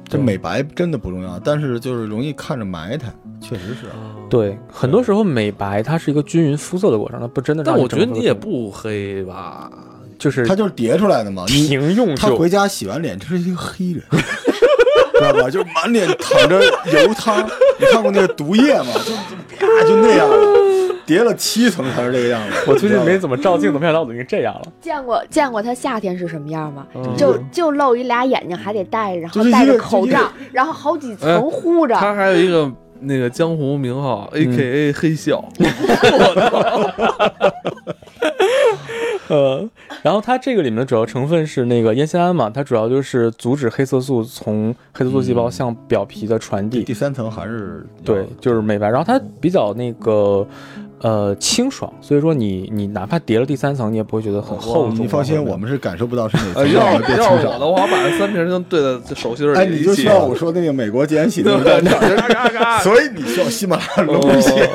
[0.08, 3.88] 这美白真的不重要，但是就是容易看着埋汰，确实是。
[3.88, 9.72] 啊对，很多时候美白它是一个均匀肤色的过程，它不真的但我觉得你也不黑吧？
[10.18, 14.02] 就是他就是叠出来的嘛，你平用就他回家洗完脸就是一个黑人，
[15.14, 15.50] 知道吧？
[15.50, 17.48] 就满脸淌着油汤。
[17.80, 18.88] 你看过那个毒液吗？
[19.06, 19.18] 就就
[19.58, 20.36] 啪就那样了，
[21.06, 22.56] 叠了七层才是这个样子。
[22.68, 24.64] 我最近没怎么照镜子，没想到我都已经这样了。
[24.82, 26.88] 见过见过他夏天是什么样吗？
[26.96, 31.96] 嗯就就露一俩眼睛，还得戴着，然后戴着口罩，然后好几哎层糊着。
[31.96, 35.44] 他还有一个那个江湖名号，A K A 黑笑。
[39.30, 39.70] 呃，
[40.02, 48.90] 然后它这个里面的主要成分是那个烟酰胺嘛，它主要就是阻止黑色素从黑色素细胞向表皮的传递，第三层还是对，就是美白。
[48.90, 50.48] 然后它比较那个
[51.02, 54.96] 呃清爽，所以说你你哪怕叠了第三层，你也不会觉得很厚重啊。
[55.00, 57.40] 你放心，我们是感受不到是哪呃，层，要要清爽。
[57.40, 64.70] 是我的话，我把这三瓶就兑在手心里哎，你就需要我说那个美国简洗那个 嘎嘎嘎所以你需要喜马拉雅龙血，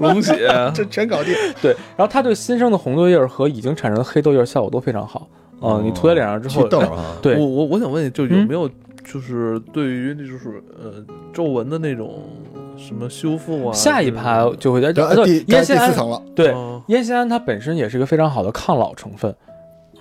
[0.00, 1.34] 龙血， 这全搞定。
[1.60, 5.28] 对，然后它对新生的红痘印儿和已经产生的黑痘印儿效果都非常好。
[5.62, 6.68] 嗯，你涂在脸上之后，
[7.22, 8.68] 对我我我想问你，就有嗯没有
[9.06, 12.24] 就是对于那就是呃皱纹的那种
[12.76, 13.72] 什么修复啊？
[13.72, 19.34] 下一趴就会在然后对第烟酰胺四层了，对哦烟酰胺它本身也是一个非常好的抗老成分。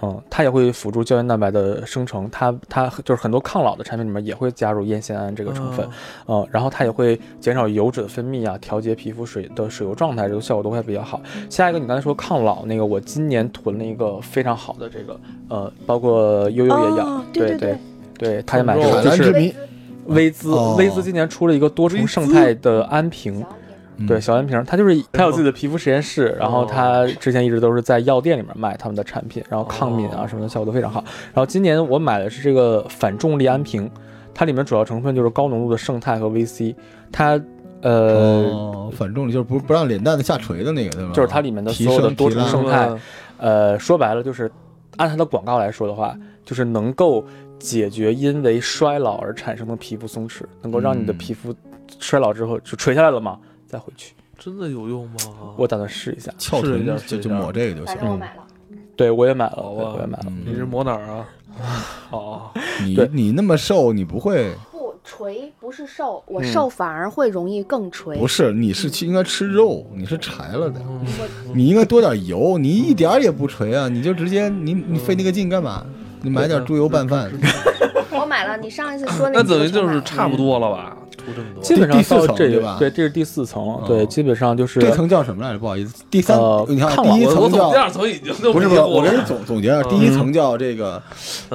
[0.02, 5.88] 嗯，它也会辅助胶原蛋白的生成，它它就是很多抗老的产品里面也会加入烟酰胺这个成分，
[6.28, 11.22] 嗯，然后它也会减少油脂的分泌啊，调节皮肤水的水油状态，这个效果都会比较好。
[11.50, 17.80] 下一个你刚才说抗老那个，我今年囤了一个非常好的这个，呃，包括悠悠也养，哦对对对对，
[18.46, 19.54] 他也买这个，就是
[20.06, 20.76] 薇姿，哦。
[20.78, 23.44] 薇姿今年出了一个多重胜肽的安瓶，
[23.98, 24.06] 嗯。
[24.06, 31.04] 对，小安瓶，它就是它有自己的皮肤实验室，然后它之前一直都是在药店里面卖他们的产品，然后抗敏啊什么的效果都非常好。
[31.34, 33.90] 然后今年我买的是这个反重力安瓶，
[34.34, 36.76] 它里面主要成分就是高浓度的胜肽和 VC，
[37.12, 37.42] 它
[37.82, 38.44] 呃。
[38.52, 41.12] 哦，反重力就是不不让脸蛋子下垂的那个，对吧？
[41.14, 42.96] 就是它里面的所有的多重胜肽，
[43.38, 44.52] 呃，说白了就是
[44.98, 47.26] 按它的广告来说的话，就是能够
[47.60, 51.56] 解决因为衰老而产生的皮肤松弛，能够让你的嗯皮肤
[52.00, 54.14] 衰老之后就垂下来了吗，再回去。
[54.38, 55.16] 真的有用吗？
[55.58, 56.32] 我打算试一下。
[56.38, 58.00] 翘臀试一下就就抹这个就行反。
[58.00, 58.44] 正我买了。
[58.96, 60.26] 对我也买了，我也买了。
[60.28, 61.28] 嗯你是抹哪儿啊？
[62.10, 68.18] 好，你你那么瘦，你不会不垂不是瘦，我嗯瘦反而会容易更垂。
[68.18, 68.52] 不是？
[68.52, 71.06] 你是去应该吃肉，你是柴了的，嗯
[71.54, 75.86] 你应该多点油，你一点也不垂啊，你就直接你你费那个劲干嘛？
[76.26, 77.32] 你买点猪油拌饭，
[78.10, 80.98] 我买了，你上一次说那几个等于就是差不多了吧？
[81.26, 85.60] 出这么多，基本上第四到这个层对吧对，这是第四层，哦对，基本上就是这层叫什么来着？
[85.60, 91.02] 不好意思，第三呃，你看抗老第一层我我总第叫二层已经不是我给你总总结啊，嗯第一层叫这个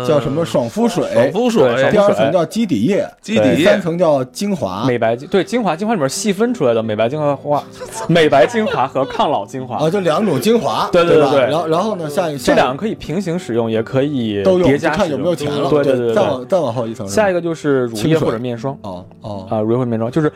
[0.07, 4.85] 叫什么爽肤水，爽肤水，第二层叫肌底液，肌底第三，层叫精华。
[4.87, 7.63] 美白精，对精华，精华里面细分出来的美白精华、
[8.09, 15.71] 美白精华和抗老精华啊，，就两种精华，对对对对然后然后呢，下一这两个个可以平行使用，也可以都，叠加就看有没有使用钱了。
[15.71, 16.15] 对对对对。
[16.15, 20.33] 再往再往后一层，下一个就是乳液清或者面霜哦哦啊，乳液或者面霜就是，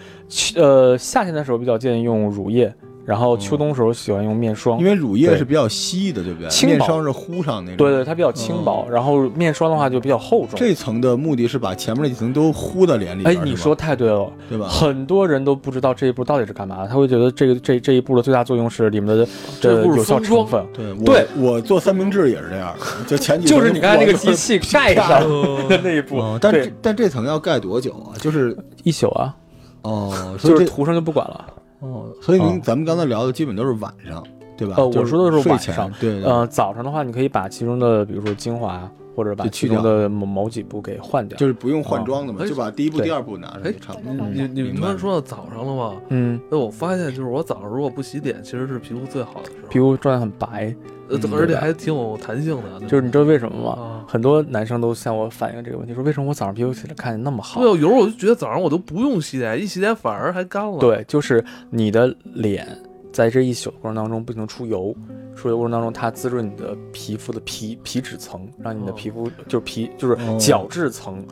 [0.58, 2.72] 呃，夏天的时候比较建议用乳液，
[3.04, 4.84] 然后秋冬时候喜欢用面霜因。
[4.84, 6.48] 为乳液是比较稀的，对不对？
[6.48, 7.76] 轻薄面霜是糊上那种。
[7.76, 10.50] 对对，它比较轻薄，然后面霜的话就比较厚重。
[10.56, 13.36] 这层的目的是把前面那几层都糊到脸里边。
[13.36, 14.66] 哎，你是吧说太对了，对吧？
[14.68, 19.26] 很多人都不知道这一步到底是干嘛的，他会觉得这个这这一步的最大作用是里面的
[19.60, 22.74] 这步是的有效封装成分，对我对我做三明治也是这样，
[23.06, 24.44] 就前几 层就是你刚才那个机器。
[24.58, 25.20] 器盖上
[25.68, 28.12] 的那一步嗯，，但对这但这层要盖多久啊？
[28.20, 28.54] 就是
[28.84, 29.34] 一宿啊，
[29.82, 31.46] 哦，所以这就是涂上就不管了。
[31.80, 34.22] 哦，所以您嗯咱们刚才聊的基本都是晚上，
[34.56, 34.74] 对吧？
[34.78, 41.36] 呃，就我说的是睡前晚上，对，对呃，早上的话，你可以把其中的，比如说精华，或者把去其中的某某几部给换掉。
[41.38, 44.26] 就是不用换装的嘛，哦就把第一部、第二部拿上哎就差不多。
[44.28, 45.94] 你你你明白突然说到早上了吗？
[46.08, 50.74] 嗯，那我发现就是我早上如果不洗脸，其实是皮肤最好的时候，皮肤状态很白，
[51.08, 52.80] 呃嗯而且还挺有弹性的。
[52.86, 53.82] 就是你知道为什么吗？
[53.82, 57.70] 啊，很多男生都向我反映这个问题，说为什么我早上皮肤起来看起来那么好对，？
[57.70, 62.66] 有时候我就觉得早上我都不用洗脸，一洗脸反而还干了。，对，就是你的脸
[63.14, 64.92] 在这一宿过程当中不停出油，
[65.36, 68.94] 出油过程当中它滋润你的皮肤的皮皮脂层，让你的哦。
[68.96, 70.36] 皮肤就是皮就是哦。
[70.40, 71.24] 角质层，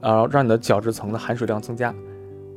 [0.00, 1.94] 然后让你的角质层的含水量增加，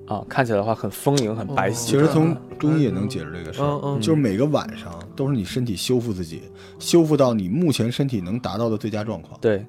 [0.08, 1.74] 啊，看起来的话很丰盈、很白皙。
[1.74, 6.44] 其实从中医也能解释这个事儿就是每个晚上都是你身体修复自己，
[6.80, 9.66] 修复到你目前身体能达到的最佳状况，对，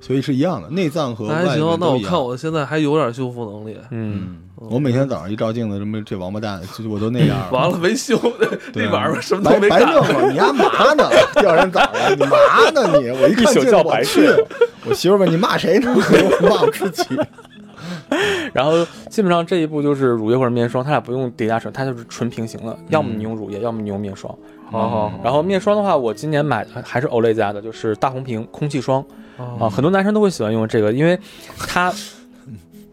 [0.00, 1.58] 所以是一样的，内脏和那还行。
[1.58, 3.76] 那我都一样看我现在还有点修复能力。
[3.90, 7.48] 嗯，嗯，我每天早上一照镜子，什么这王八蛋，就我都那样了。
[7.52, 8.16] 完了没修，
[8.72, 9.80] 对啊那晚上什么都白没干。
[9.80, 11.08] 白弄了，你丫嘛呢？
[11.34, 12.36] 第二天早上你嘛
[12.72, 13.10] 呢你？
[13.10, 14.46] 我一看一宿镜子我白去睡，
[14.88, 15.92] 我媳妇儿问你骂谁呢？
[15.94, 17.04] 我骂我自己。
[18.54, 18.72] 然后
[19.10, 22.76] 基本上这一步就是乳液或者面霜，它俩不用叠加成，它就是纯平行了。
[22.88, 24.34] 要么你用乳液，要么你用面霜。
[24.70, 29.04] 好好好，然后面霜的话，我今年买的还是 Olay 家的，就是大红瓶空气霜
[29.38, 31.18] 啊，啊，很多男生都会喜欢用这个，因为
[31.56, 31.92] 它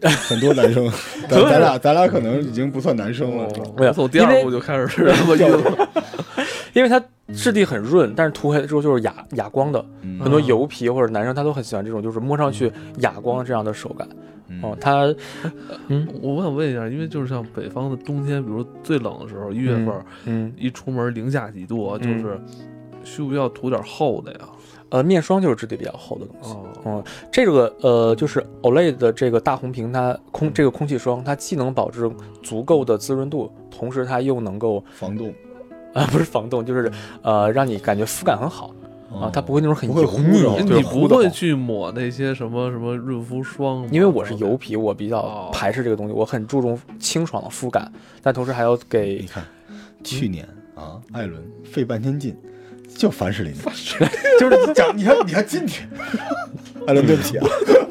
[0.28, 0.88] 很多男生，
[1.28, 3.48] 咱咱俩咱俩可能已经不算男生了。
[3.76, 5.88] 没有我从第二步就开始是这么用了。
[6.74, 7.02] 因为 它
[7.34, 9.84] 质地很润，但是涂黑了之后就是哑哑光的。
[10.02, 14.06] 嗯很多油皮或者男生他都很喜欢这种，就是摸上去哑光这样的手感。
[14.48, 15.12] 嗯哦，它
[16.22, 19.88] 我想问一下，因为就是像北方的冬天，比如最冷的时候，一月份
[20.26, 22.40] 嗯一出门零下几度，就是
[23.02, 24.38] 需不需要涂点厚的呀？
[24.90, 26.52] 呃面霜就是质地比较厚的东西。
[26.52, 35.32] 哦，嗯，这个呃，就是 Olay 的这个大红瓶，它空这个空气霜，它既能保证足够的滋润度，同时它又能够防冻
[35.92, 38.74] 啊、不是防冻，就是呃让你感觉肤感很好
[39.10, 43.88] 啊，它不会那种很不会糊油腻你不会去抹那些什么什么润肤霜？
[43.90, 49.42] 因为我是油皮，我比较哦排斥这个东西，我很注重清爽的肤感，但同时还要给你看，
[50.04, 52.36] 去年啊，艾伦费半天劲，
[52.96, 53.52] 就凡士林，
[54.40, 55.88] 就是讲，你看，你看今天，
[56.86, 57.46] 艾伦，对不起啊，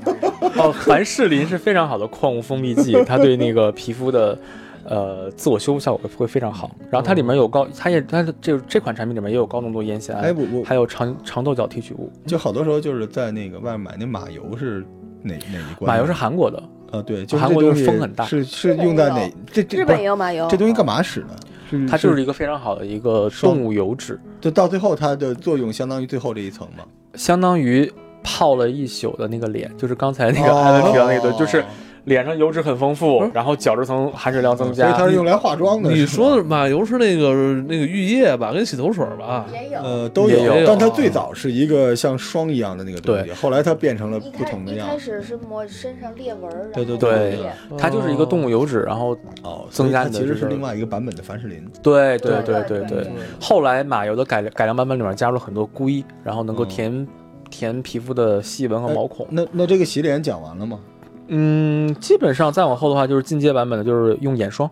[0.58, 4.38] 哦，凡士林是非常好的矿物封闭剂，它对那个皮肤的
[4.84, 6.76] 呃自我修复效果会非常好。
[6.90, 12.12] 然后它里面有高，它也它的这这款产品里面也有高浓度烟酰哎，胺，我我还有长长豆角提取物。
[12.26, 14.84] 就好多时候就是在那个外面买那马油是
[15.22, 15.88] 哪哪一罐？
[15.88, 16.58] 马油是韩国的，
[16.92, 19.32] 啊，对，就是韩国就是风很大是是用在哪？
[19.52, 21.36] 这这日本也有马油，这东西干嘛使呢？
[21.70, 26.84] 是它就是一个非常好的一个动物油脂，就到最后它的作用相当于最后这一层嘛。
[27.16, 27.92] 相当于
[28.24, 30.62] 泡了一宿的那个脸，就是刚才那个哦。
[30.62, 31.64] 艾文提到那个，就是
[32.06, 34.98] 脸上油脂很丰富，然后角质层含水量增加所以。
[34.98, 35.92] 它是用来化妆的。
[35.92, 37.34] 你说的马油是那个
[37.68, 39.46] 那个浴液吧，跟洗头水吧？
[39.52, 39.80] 也有。
[39.80, 45.00] 呃都有但它最早是一个像霜一样的那个东西，后来它变成了不同的样子。
[45.00, 47.40] 始是抹身上裂纹儿，对对对
[47.78, 51.68] 它就是一个动物油脂，然后哦，增加所以它其实是另外一个版本的凡士林。
[51.82, 53.08] 对对对对对
[53.42, 57.08] 后来马油的改改良版本里面加入了很多硅，然后能够嗯填
[57.50, 59.26] 填皮肤的细纹和毛孔。
[59.32, 60.80] 那那这个洗脸讲完了吗？
[61.28, 64.70] 嗯，基本上再往后的话就是进阶版本的，就是用眼霜。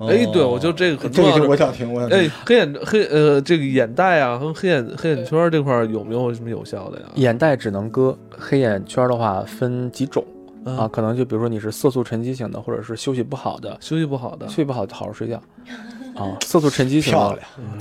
[0.00, 1.48] 哎，对，我觉得这个很这个重要的。
[1.48, 2.18] 我想听，我想听。
[2.18, 7.06] 哎，黑眼黑呃，这个眼袋啊和黑眼黑眼圈这块有没有什么有效的呀？
[7.14, 10.24] 眼袋只能割，黑眼圈的话分几种
[10.64, 15.40] 啊，啊，可能就比如说你是色素沉积型的，或者是休息不好的，休息不好的休，息不好好好睡觉
[16.14, 16.36] 啊。
[16.44, 17.38] 色素沉积型的漂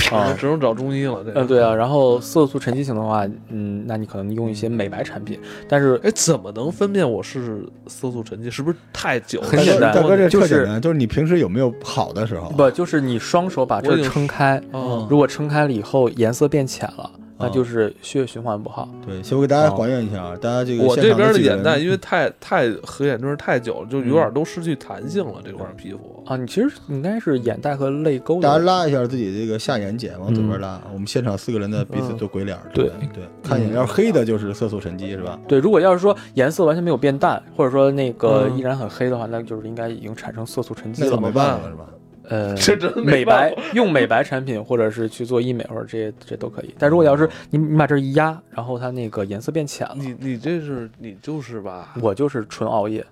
[0.09, 1.23] 亮，啊，只能找中医了。
[1.23, 1.73] 这个嗯，对啊。
[1.73, 8.49] 然后色素沉积型的话，嗯，那你可能用一些美白产品，但是哎，怎么能分辨我是色素沉积？
[8.49, 9.47] 是不是太久了？
[9.47, 12.49] 大哥很简单大哥这就简单，就是你平时有没有好的时候？
[12.49, 17.09] 不就是你双手把这我已经撑开，哦如果撑开了以后颜色变浅了，
[17.43, 18.87] 那哦就是血液循环不好。
[19.05, 25.41] 对，先我给大家还原一下啊，大家这个我这边的眼袋，因为太太合眼圈太久了，就有点都失去弹性了。
[25.43, 28.57] 这块皮肤啊，你其实应该是眼袋和泪沟大家。
[28.59, 30.81] 拉一下自己这个下眼睑，往左边拉。
[30.93, 35.37] 我们现场四个人的彼此做鬼脸对对对，看见要是黑的就是色素沉积是吧？
[35.47, 41.21] 对，如果要是说颜色完全没有变淡，或者说那个嗯依然很黑的话，那就是应该已经产生色素沉积了那就。
[41.21, 41.85] 没办法了是吧？
[42.29, 46.73] 呃，这真没美白用美白产品，或者是去做医美或者这些这都可以。
[46.79, 51.93] 但如果要是你你把这一压，然后它那个颜色变浅了，你你这是你就是吧？
[52.01, 53.05] 我就是纯熬夜，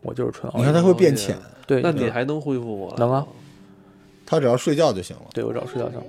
[0.00, 0.66] 我就是纯熬夜。
[0.66, 1.36] 你看它会变浅，
[1.66, 2.94] 对，那你还能恢复吗？
[2.96, 3.26] 能啊。
[4.26, 5.22] 他只要睡觉就行了。
[5.34, 6.02] 对我只要睡觉觉。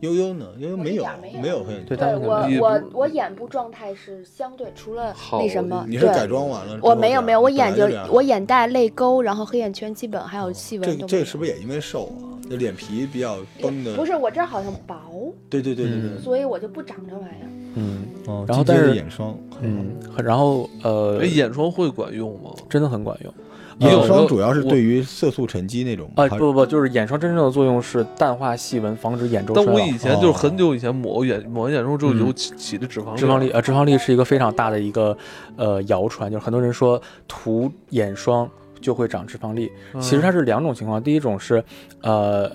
[0.00, 0.46] 悠悠呢？
[0.58, 1.06] 悠悠没有
[1.42, 6.78] 没有黑眼圈，对我我我眼部状态是相对除了那什么，你是改装完了？
[6.82, 11.06] 我没有没有，我眼睛我眼袋、泪沟，然后黑眼圈基本还有细纹都没有。
[11.06, 12.36] 这是不是也因为瘦啊？
[12.48, 13.96] 这脸皮比较绷的。
[13.96, 16.18] 不是我这儿好像薄，对对对对对。
[16.18, 17.48] 所以我就不长这玩意儿。
[17.78, 18.06] 嗯
[18.46, 19.90] 然后但是眼霜，嗯，
[20.24, 22.50] 然后呃哎，，眼霜会管用吗？
[22.70, 23.32] 真的很管用。
[23.78, 29.72] 也有眼霜主要是对于色素沉积那种啊，还不不不，就是眼霜真正的作用是淡化细纹，防止眼周衰老。
[29.72, 35.16] 但我以前就是很久以前抹过眼抹完眼霜之后嗯有起起的脂肪脂肪粒，呃，脂肪粒是一个非常大的一个
[35.56, 38.48] 呃谣传，就是很多人说涂眼霜
[38.80, 41.62] 就会长脂肪粒，嗯其实它是两种情况，第一种是
[42.02, 42.50] 呃，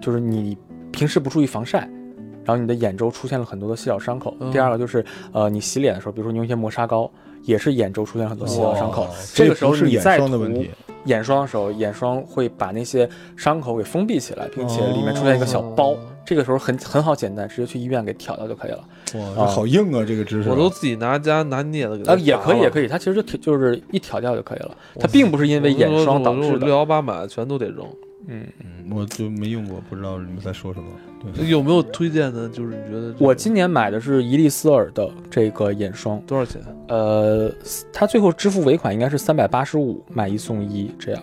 [0.00, 0.56] 就是你
[0.92, 1.88] 平时不注意防晒。
[2.42, 4.34] 然后你的眼周出现了很多的细小伤口。
[4.40, 7.08] 嗯第二个就是，呃，你洗脸的时候，比如说你用一些磨砂膏，
[7.42, 9.04] 也是眼周出现了很多细小伤口。
[9.04, 10.70] 哦这个时候是眼你再涂霜的问题，
[11.04, 15.92] 眼霜的时候，眼霜会把那些伤口给封闭起来，并且里面出现一个小包。
[15.92, 18.84] 哦这个时候很很好简单，直接去医院给挑掉就可以了。
[19.36, 20.04] 哇，好硬啊！
[20.06, 22.84] 这个知识，我都自己拿家拿镊子给它啊，也可以，也可以。
[22.84, 24.70] 以，它其实就挑就是一挑掉就可以了。
[25.00, 26.58] 它并不是因为眼霜导致的。
[26.58, 27.84] 六幺八买的全都得扔。
[28.26, 30.86] 嗯，嗯，我就没用过，不知道你们在说什么。
[31.34, 32.48] 对，有没有推荐的？
[32.48, 36.62] 就是你觉得我今年买的是伊丽丝尔的这个眼霜，多少钱？
[36.88, 37.50] 呃，
[37.92, 41.22] 它最后支付尾款应该是三百八十五，买一送一这样。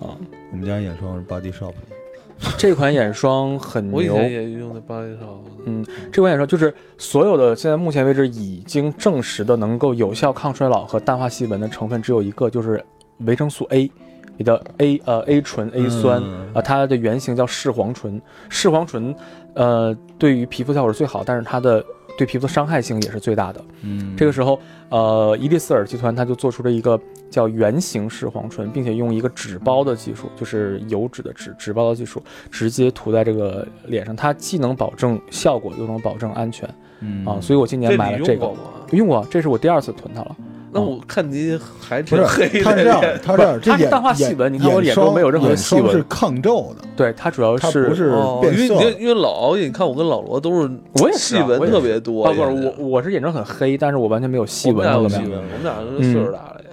[0.00, 0.16] 啊，
[0.52, 5.42] 我们家眼霜是 Body Shop 的，这款眼霜很牛，我以前也用的巴黎少。
[5.66, 12.82] 嗯，这款眼霜就是所有的现在目前为止已经证实的能够有效抗衰老和淡化细纹的成分只有一个，就是
[13.18, 13.90] 维生素 A，
[14.38, 19.14] 你的 A 呃 A 醇 A 酸啊、嗯它的原型叫视黄醇，视黄醇
[19.52, 21.84] 呃对于皮肤效果是最好，但是它的
[22.16, 23.62] 对皮肤的伤害性也是最大的。
[23.82, 24.58] 嗯，这个时候，
[24.88, 26.98] 呃，伊利斯尔集团它就做出了一个
[27.30, 36.68] 叫原型视黄醇，并且用一个纸包的技术，就是油脂的纸纸包的技术，直接涂在这个脸上，它既能保证效果，又能保证安全
[37.00, 37.38] 嗯啊。
[37.40, 38.56] 所以我今年买了这个用过，
[38.92, 40.36] 用过，这是我第二次囤它了。
[40.72, 42.62] 那我看你还挺黑的。
[42.62, 48.96] 它是这样的，它是这样，这眼它淡化细纹你看我脸眼霜中没有任何眼细纹霜是抗皱的，对，它主要是不是哦，变色因为。
[49.00, 52.24] 因为老熬夜，你看我跟老罗都是我也是细纹特别多。
[52.24, 52.48] 啊，不是
[52.78, 55.08] 我，我是眼周很黑，但是我完全没有细我们俩。
[55.08, 56.68] 细纹，我们俩跟岁数大了也。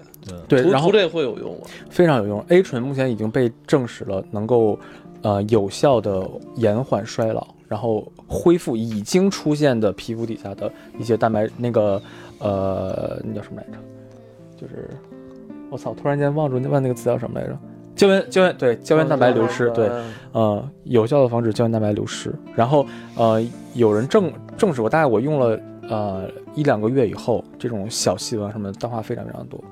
[0.47, 1.67] 对，然后涂涂这会有用吗？
[1.89, 2.43] 非常有用。
[2.49, 4.77] A 醇目前已经被证实了，能够
[5.21, 12.01] 呃有效的延缓衰老，然后恢复已经出现的皮肤底下的一些蛋白那个
[12.49, 13.79] 呃那叫什么来着？
[14.55, 14.89] 就是
[15.69, 17.57] 我操，突然间忘住忘那个词叫什么来着？
[17.95, 19.89] 胶原胶原对胶原蛋白流失，对，
[20.33, 22.33] 呃，有效的防止胶原蛋白流失。
[22.53, 22.85] 然后
[23.15, 23.41] 呃，
[23.73, 29.63] 有人证证实过，大概我用了呃一两个月以后，这种小细纹什么的淡化非常非常多。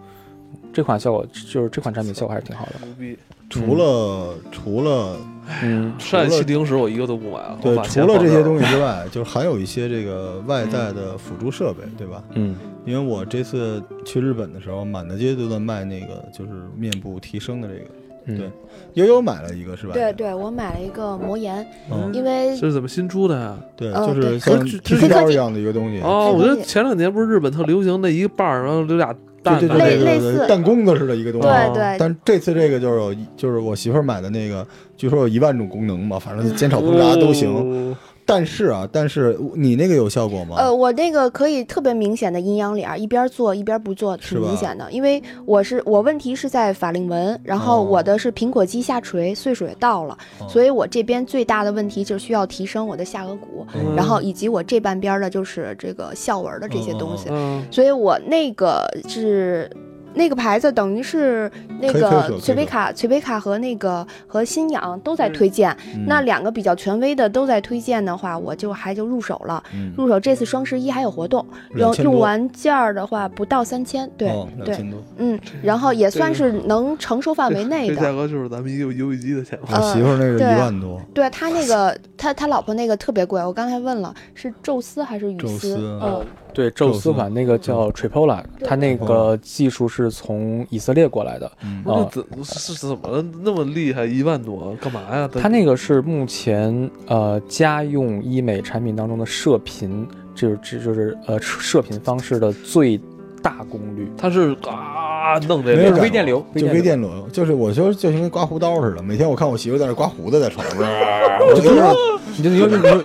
[0.74, 2.86] 这款效果就是这款产品效果还是挺好的。
[2.86, 3.18] 牛逼！
[3.50, 5.16] 除了除了
[5.62, 7.60] 嗯，上一期零食我一个都不买了。
[7.62, 12.24] 对除了这些东西之外， 就是还有一些这个外在的辅助设备，对吧？
[12.34, 12.56] 嗯
[12.86, 17.86] 因为我这次去日本的时候，满大街都在卖那个就是面部提升的这个。
[18.26, 18.50] 嗯，对
[18.94, 19.94] 悠悠买了一个是吧？
[19.94, 23.58] 对对，我买了一个魔颜，嗯，因为这是怎么新出的呀？
[23.76, 26.02] 对，就是像剃须刀一样的一个东西。
[26.02, 29.14] 哦，我觉得前两年不是日本特流行那一个瓣儿，然后留俩
[29.44, 31.48] 蛋对对对对类类似对对，弹弓子似的一个东西。
[31.48, 34.66] 对对但这次这个就是有，就是我媳妇儿买的那个，
[34.96, 37.96] 据说有一万种功能嘛，反正煎炒烹炸都行。
[38.24, 40.56] 哦但是啊，但是你那个有效果吗？
[40.58, 44.90] 呃，我那个可以特别明显的阴阳脸儿，一边做一边不做，挺明显的。
[44.92, 59.70] 因为我是我问题是在法令纹，然后哦我的是苹果肌下垂，岁数也到了，哦所以我这边最大的问题就是需要提升我的下颌骨，嗯然后以及我这半边儿的就是这个笑纹的这些东西，嗯，所以我那个是。
[60.14, 66.06] 那个牌子等于是那个说可以说翠贝卡、翠贝卡和那个和新氧都在推荐，嗯。
[66.08, 69.64] 那两个比较权威的都在推荐的话，我就还就入手了。
[69.74, 69.94] 嗯。
[69.98, 71.46] 入手这次双十一还有活动，
[71.76, 72.04] 用2000多。
[72.04, 74.32] 用完件儿的话不到三千，对、
[74.64, 74.86] 对，
[75.18, 78.14] 嗯，然后也算是能承受范围内这价的。
[78.14, 79.80] 格就是咱们一个游戏机的钱吧。
[79.80, 85.76] 我媳妇儿那个对一万多，对他那个他他老婆那个特别贵，我刚才问了，是宙斯还是雨宙丝？
[85.76, 91.52] 斯嗯，对，宙斯款那个叫 Tripola，它那个技术是从以色列过来的。
[91.64, 94.06] 嗯那啊怎是是怎么那么厉害？
[94.06, 95.30] 一万多干嘛呀？
[95.34, 103.00] 它那个是目前呃家用医美产品当中的射频，就是这就是呃射频方式的最
[103.42, 104.12] 大功率。
[104.18, 106.82] 它是啊弄这个没有微电流，就微。
[106.82, 110.80] 电流，就是我说就跟刮胡刀似的，每天我看我媳妇在那刮胡子在床上，
[111.50, 111.96] 我就觉得
[112.38, 113.04] 你就你就你就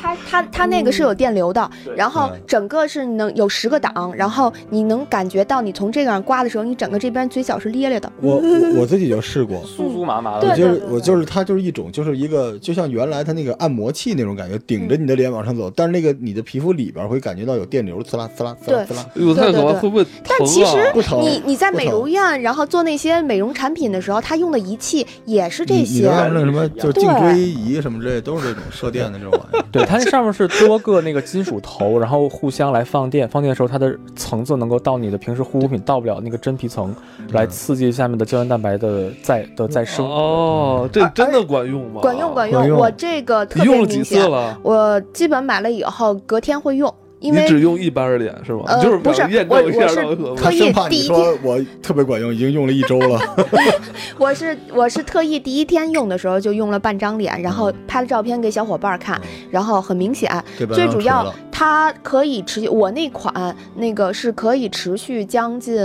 [0.00, 8.10] 它它它它那个是有电流的，然后整个是能有十个档，然后你能感觉到你从这个上刮的时候，你整个这边嘴角是咧咧的。
[8.20, 10.54] 我我我自己就试过，酥酥麻麻的我。
[10.54, 19.06] 就是我就是它就是一种就是一个就像原来它那个按摩器那种感觉，顶着你的脸往上走，但是那个你的皮肤里边会感觉到有电流，刺啦刺啦刺啦呲啦。
[19.14, 19.72] 哎呦，太可怕！
[19.72, 20.90] 对对会不会疼但其实啊？
[20.92, 26.10] 不疼你你在美容院，然后做那些美容产品的时候，它用的仪器也是这你你些都。
[26.10, 29.64] 像那什么就是颈椎仪什么之类，都是这种射电的这种玩意儿。
[29.70, 36.94] 对，它那上面是多个那个金属头，然后互相来放电，放电的时候它的层次能够到你的平时护肤品到不了那个真皮层，
[37.32, 40.06] 来刺激下面的胶原蛋白的再的再生。
[40.06, 42.02] 哦，这真的管用吗？
[42.02, 44.58] 管用管管用我这个特别你用了几明显，次了？
[44.62, 48.62] 我基本买了以后隔天会用，因为你只用一般的脸是吗？
[48.66, 53.20] 呃就是不是验我证一下我是特意生怕你第一天我特别管用，已经用了一周了。
[54.18, 60.30] 我是我是特意第一天用的时候就用了半张脸，然后拍了照片给小伙伴看，然后很明显，
[60.74, 65.76] 最主要它可以持续，我那款那个是可以持续将近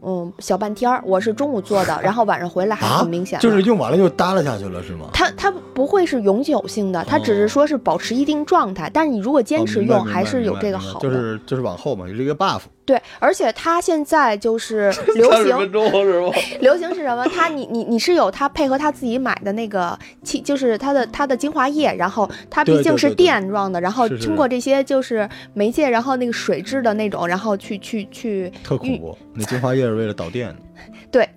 [0.00, 5.10] 嗯小半天儿，我是中午做的， 然后晚上回来还啊很明显的、就是用完了就耷拉下去了，是吗？
[5.12, 11.06] 它它不会是永久性的，它只是说是保持一定状态，但是你如果坚持用，还是有这个好的。
[11.06, 12.60] 就是就是往后嘛，有这个 buff。
[12.90, 15.70] 对，而且它现在就是 流行？
[16.60, 17.24] 流行是什么？
[17.28, 30.52] 它你你你是有它配合它自己买的那个气，就是它的它的精华液，然后它毕竟是对对对对垫状的，然后通过这些就是媒介，然后那个水质的那种，然后去去去特恐怖，那精华液是为了导电。
[31.12, 31.28] 对，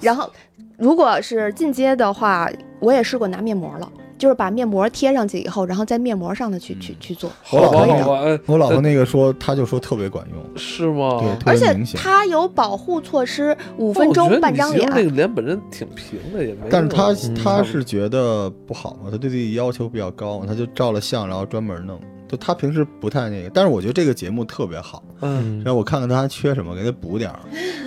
[0.00, 0.32] 然后
[0.78, 2.50] 如果是进阶的话，
[2.80, 3.92] 我也试过拿面膜了，
[4.24, 8.04] 就是把面膜贴上去以后，然后在面膜上的去去去做，我老婆可以的。
[8.04, 11.20] 好吧，哎，我老婆那个说，她就说特别管用，是吗？
[11.20, 12.00] 对，特而且别明显。
[12.00, 14.96] 它有保护措施，五分钟半张脸你媳妇。
[14.96, 16.60] 那个脸本身挺平的，也没。
[16.70, 22.00] 但是她嗯她是觉得不好嘛，她对自己要求比较高，她就照了相，然后专门弄。
[22.26, 27.40] 就她平时不太那个，但是我觉得这个节目特别好，嗯，让我看看她还缺什么，给她补点儿。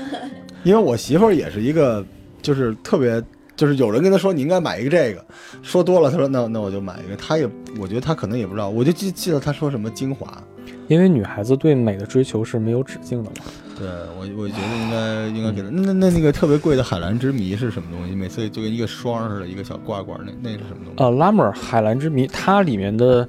[0.63, 2.05] 因为我媳妇儿也是一个，
[2.43, 3.19] 就是特别，
[3.57, 5.25] 就是有人跟他说你应该买一个这个，
[5.61, 7.15] 说多了，他说那那我就买一个。
[7.17, 10.41] 他也，我觉得他可能也不知道，我就记记得他说什么精华，
[10.87, 13.37] 因为女孩子对美的追求是没有止境的嘛。
[13.77, 13.87] 对
[14.17, 15.69] 我，我觉得应该应该给他。
[15.69, 18.15] 那那那个特别贵的海蓝之谜是什么东西？
[18.15, 21.03] 每次就跟一个霜似的，一个小罐罐，那那是什么东西？
[21.03, 23.27] 呃，拉莫尔海蓝之谜，它里面的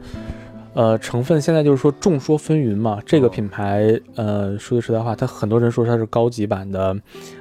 [0.74, 2.98] 呃成分现在就是说众说纷纭嘛。
[3.04, 6.96] 这个哦品牌，呃，说句实在话，它很多人说它是高级版的，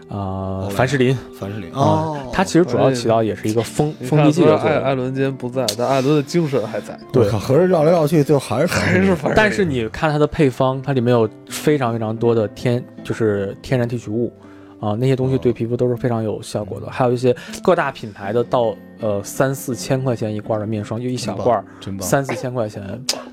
[0.10, 1.18] 呃，凡士林。
[1.40, 4.96] 凡士林啊哦，它其实主要起到也是一个封封闭剂的作用艾艾。
[4.96, 6.98] 伦今天不在，但艾伦的精神还在。
[7.14, 14.34] 对合着绕来绕去，最后还是还是凡士林但是你看它的配方，它里面有非常非常多的天，就是天然提取物，
[14.80, 16.90] 啊、那些东西对皮肤都是非常有效果的。
[16.90, 21.64] 还有一些各大品牌的到呃三四千块钱一罐的面霜，就一小罐。
[22.00, 22.84] 三四千块钱。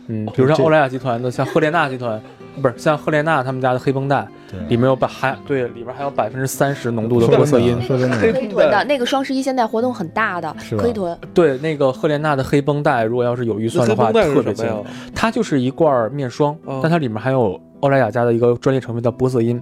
[0.06, 2.20] 嗯， 比如像欧莱雅集团的，像赫莲娜集团，
[2.60, 4.26] 不是像赫莲娜他们家的黑绷带，
[4.68, 7.80] 里面有百还对里边还有百分之三十浓度的玻色因。
[7.82, 14.90] 说真的，黑黑臀的那个双十一现在活动很大的可以囤，对，那个赫莲娜的黑绷带，如果要是有预算的话，特别建议是什么呀？
[15.14, 19.60] 它就是一罐面霜，哦但它里面含有欧莱雅家的一个专业成分叫玻色因，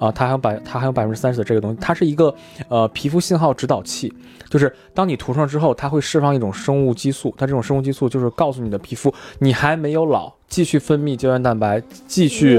[0.00, 2.34] 啊，它还有百它还有百分之三十的这个东西，它是一个
[2.68, 4.10] 呃皮肤信号指导器，
[4.48, 12.58] 就是当你涂上之后，它会释放一种生物激素，它这种生物激素就是告诉你的皮肤你还没有老，继续分泌胶原蛋白，继续，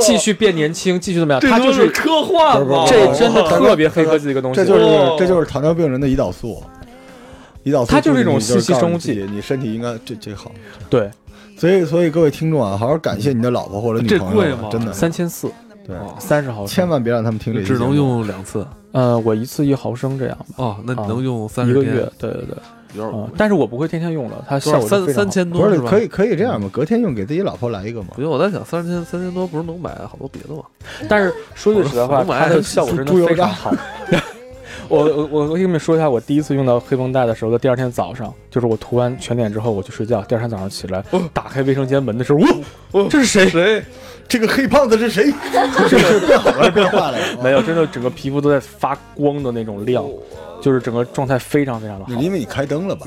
[0.00, 1.40] 继续变年轻，继续怎么样？
[1.40, 2.86] 这都它就是科幻吧？
[2.88, 6.62] 这真的特别黑科技的一个东西，这就是哦这就是糖尿病人的胰岛素，
[7.62, 10.50] 胰岛素它就是一种信息生物剂你身体应该这这好。
[10.88, 11.10] 对
[11.58, 15.52] 所以所以各位听众啊，好好感谢你的老婆或者女这朋贵吗，友真的三千四
[15.86, 22.56] 对，哦三十毫升，千万别让他们听这只能用两次呃，我一次一毫升这样吧，哦，那你啊能用三一个月，对对对，
[22.94, 25.84] 有点嗯，但是我不会天天用的，它效果三三千多是吧？
[25.84, 26.68] 是可以可以这样吗？
[26.72, 28.22] 隔天用给自己老婆来一个嘛不。
[28.22, 30.62] 用，我在想三千三千多不是能买好多别的吗？
[31.08, 33.72] 但是说句实在话，它的效果真的非常好。
[34.90, 42.40] 我我我我跟你们说一下，我第一次用到黑绷带的时候的第二天早上，就是我涂完全脸之后我去睡觉，第二天早上起来打开卫生间门的时候，
[42.92, 43.48] 哇，这是谁？
[43.48, 43.82] 谁？
[44.28, 45.32] 这个黑胖子是谁？
[45.88, 47.18] 这是变好了还是变坏了？
[47.42, 50.04] 没有，真的整个皮肤都在发光的那种亮，
[50.60, 52.12] 就是整个状态非常非常的好。
[52.20, 53.06] 因为你开灯了吧？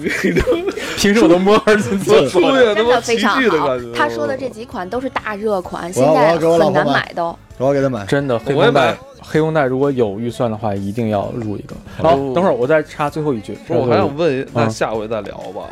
[0.97, 2.57] 平时我都摸着进厕出所。
[2.57, 3.67] 现他妈真的非奇常好。
[3.93, 7.38] 他说的这几款都是大热款，现在很难买买的哦。
[7.57, 8.05] 我要给他买。
[8.05, 11.76] 真的，黑我也绷带买，黑绷带如果有预算的话，一定要入一个。
[11.97, 13.53] 好，哦等会儿我再插最后一句。
[13.67, 15.63] 不是，我还想问，那嗯下回再聊吧。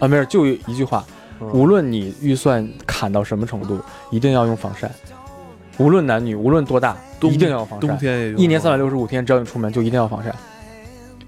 [0.00, 1.04] 啊，没事，就一句话，
[1.40, 3.78] 嗯无论你预算砍到什么程度，
[4.10, 4.90] 一定要用防晒。
[5.78, 7.86] 无论男女，无论多大，冬一定要防晒。
[7.86, 10.34] 冬天也用一年三百六十五天，只要你出门就一定要防晒。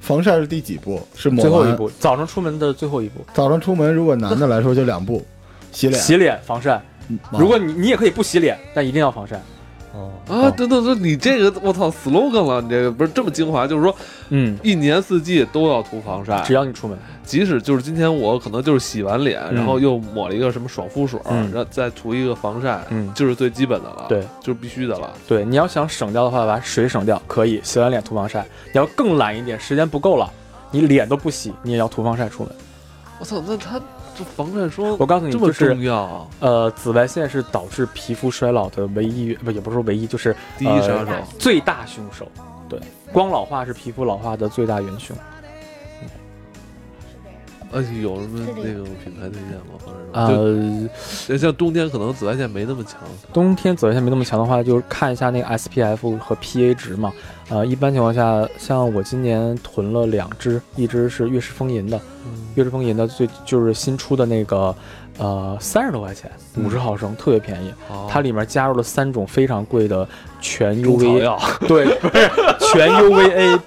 [0.00, 1.00] 防晒是第几步？
[1.14, 1.42] 是抹。
[1.42, 5.24] 最后一步，早上出门的最后一步，早上出门，如果男的来说就两步，
[5.72, 6.00] 洗脸。
[6.00, 6.80] 洗脸防晒。
[7.08, 9.40] 嗯如果你你也可以不洗脸，但一定要防晒。
[9.96, 13.94] 哦啊，等等等，你这个我操 slogan 了，你这个不是这么精华，就是说
[14.28, 25.10] 嗯，一年四季都要涂防晒，只要你出门，即使就是今天我可能就是洗完脸，嗯然后又抹了一个什么爽肤水，嗯然后再涂一个防晒，嗯就是最基本的了，对，就是必须的了。
[25.26, 28.44] 对，你要想省掉的话，把水省掉可以，洗完脸涂防晒。
[28.66, 30.30] 你要更懒一点，时间不够了，
[30.70, 32.52] 你脸都不洗，你也要涂防晒出门。
[33.18, 33.80] 我操，那它
[34.16, 41.12] 这防晒霜我告诉你，这么重要啊，呃，紫外线是导致皮肤衰老的唯一，不也不是说唯一，就是第一杀手。
[41.38, 42.26] 最大凶手。
[42.68, 42.80] 对，
[43.12, 45.16] 光老化是皮肤老化的最大元凶。
[47.72, 49.74] 而且有什么那种品牌推荐吗？
[49.84, 49.96] 或者？
[50.12, 53.00] 呃，像冬天可能紫外线没那么强，
[53.32, 57.12] 冬天紫外线没那么强的话，就是看一下那个 SPF 和 PA 值嘛。
[57.48, 62.00] 呃，一般情况下，像我今年囤了两支，一支是悦诗风吟的，
[62.54, 64.74] 悦诗风吟的最就是新出的那个，
[65.18, 67.72] 呃，三十多块钱，五十毫升，特别便宜。
[67.88, 70.08] 哦它里面加入了三种非常贵的
[70.40, 71.38] 全 UV，药。
[71.68, 72.30] 对，不是
[72.72, 73.60] 全 UVA，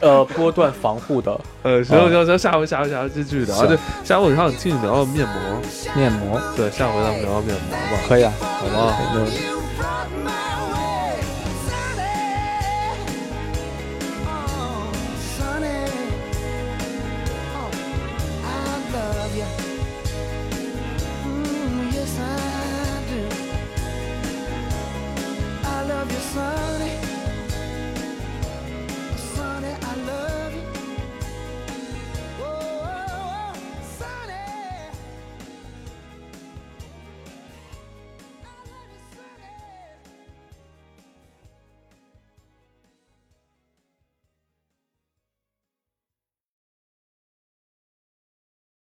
[0.00, 1.38] 呃，波段防护的。
[1.62, 3.54] 呃，行啊行行，下回下回下回继续聊。
[3.54, 3.66] 行。
[3.68, 5.62] 对，下回我想听你聊聊面膜。
[5.94, 8.96] 面膜，对，下回咱们聊聊面膜吧，可以啊，好吧？
[9.14, 9.38] 没问题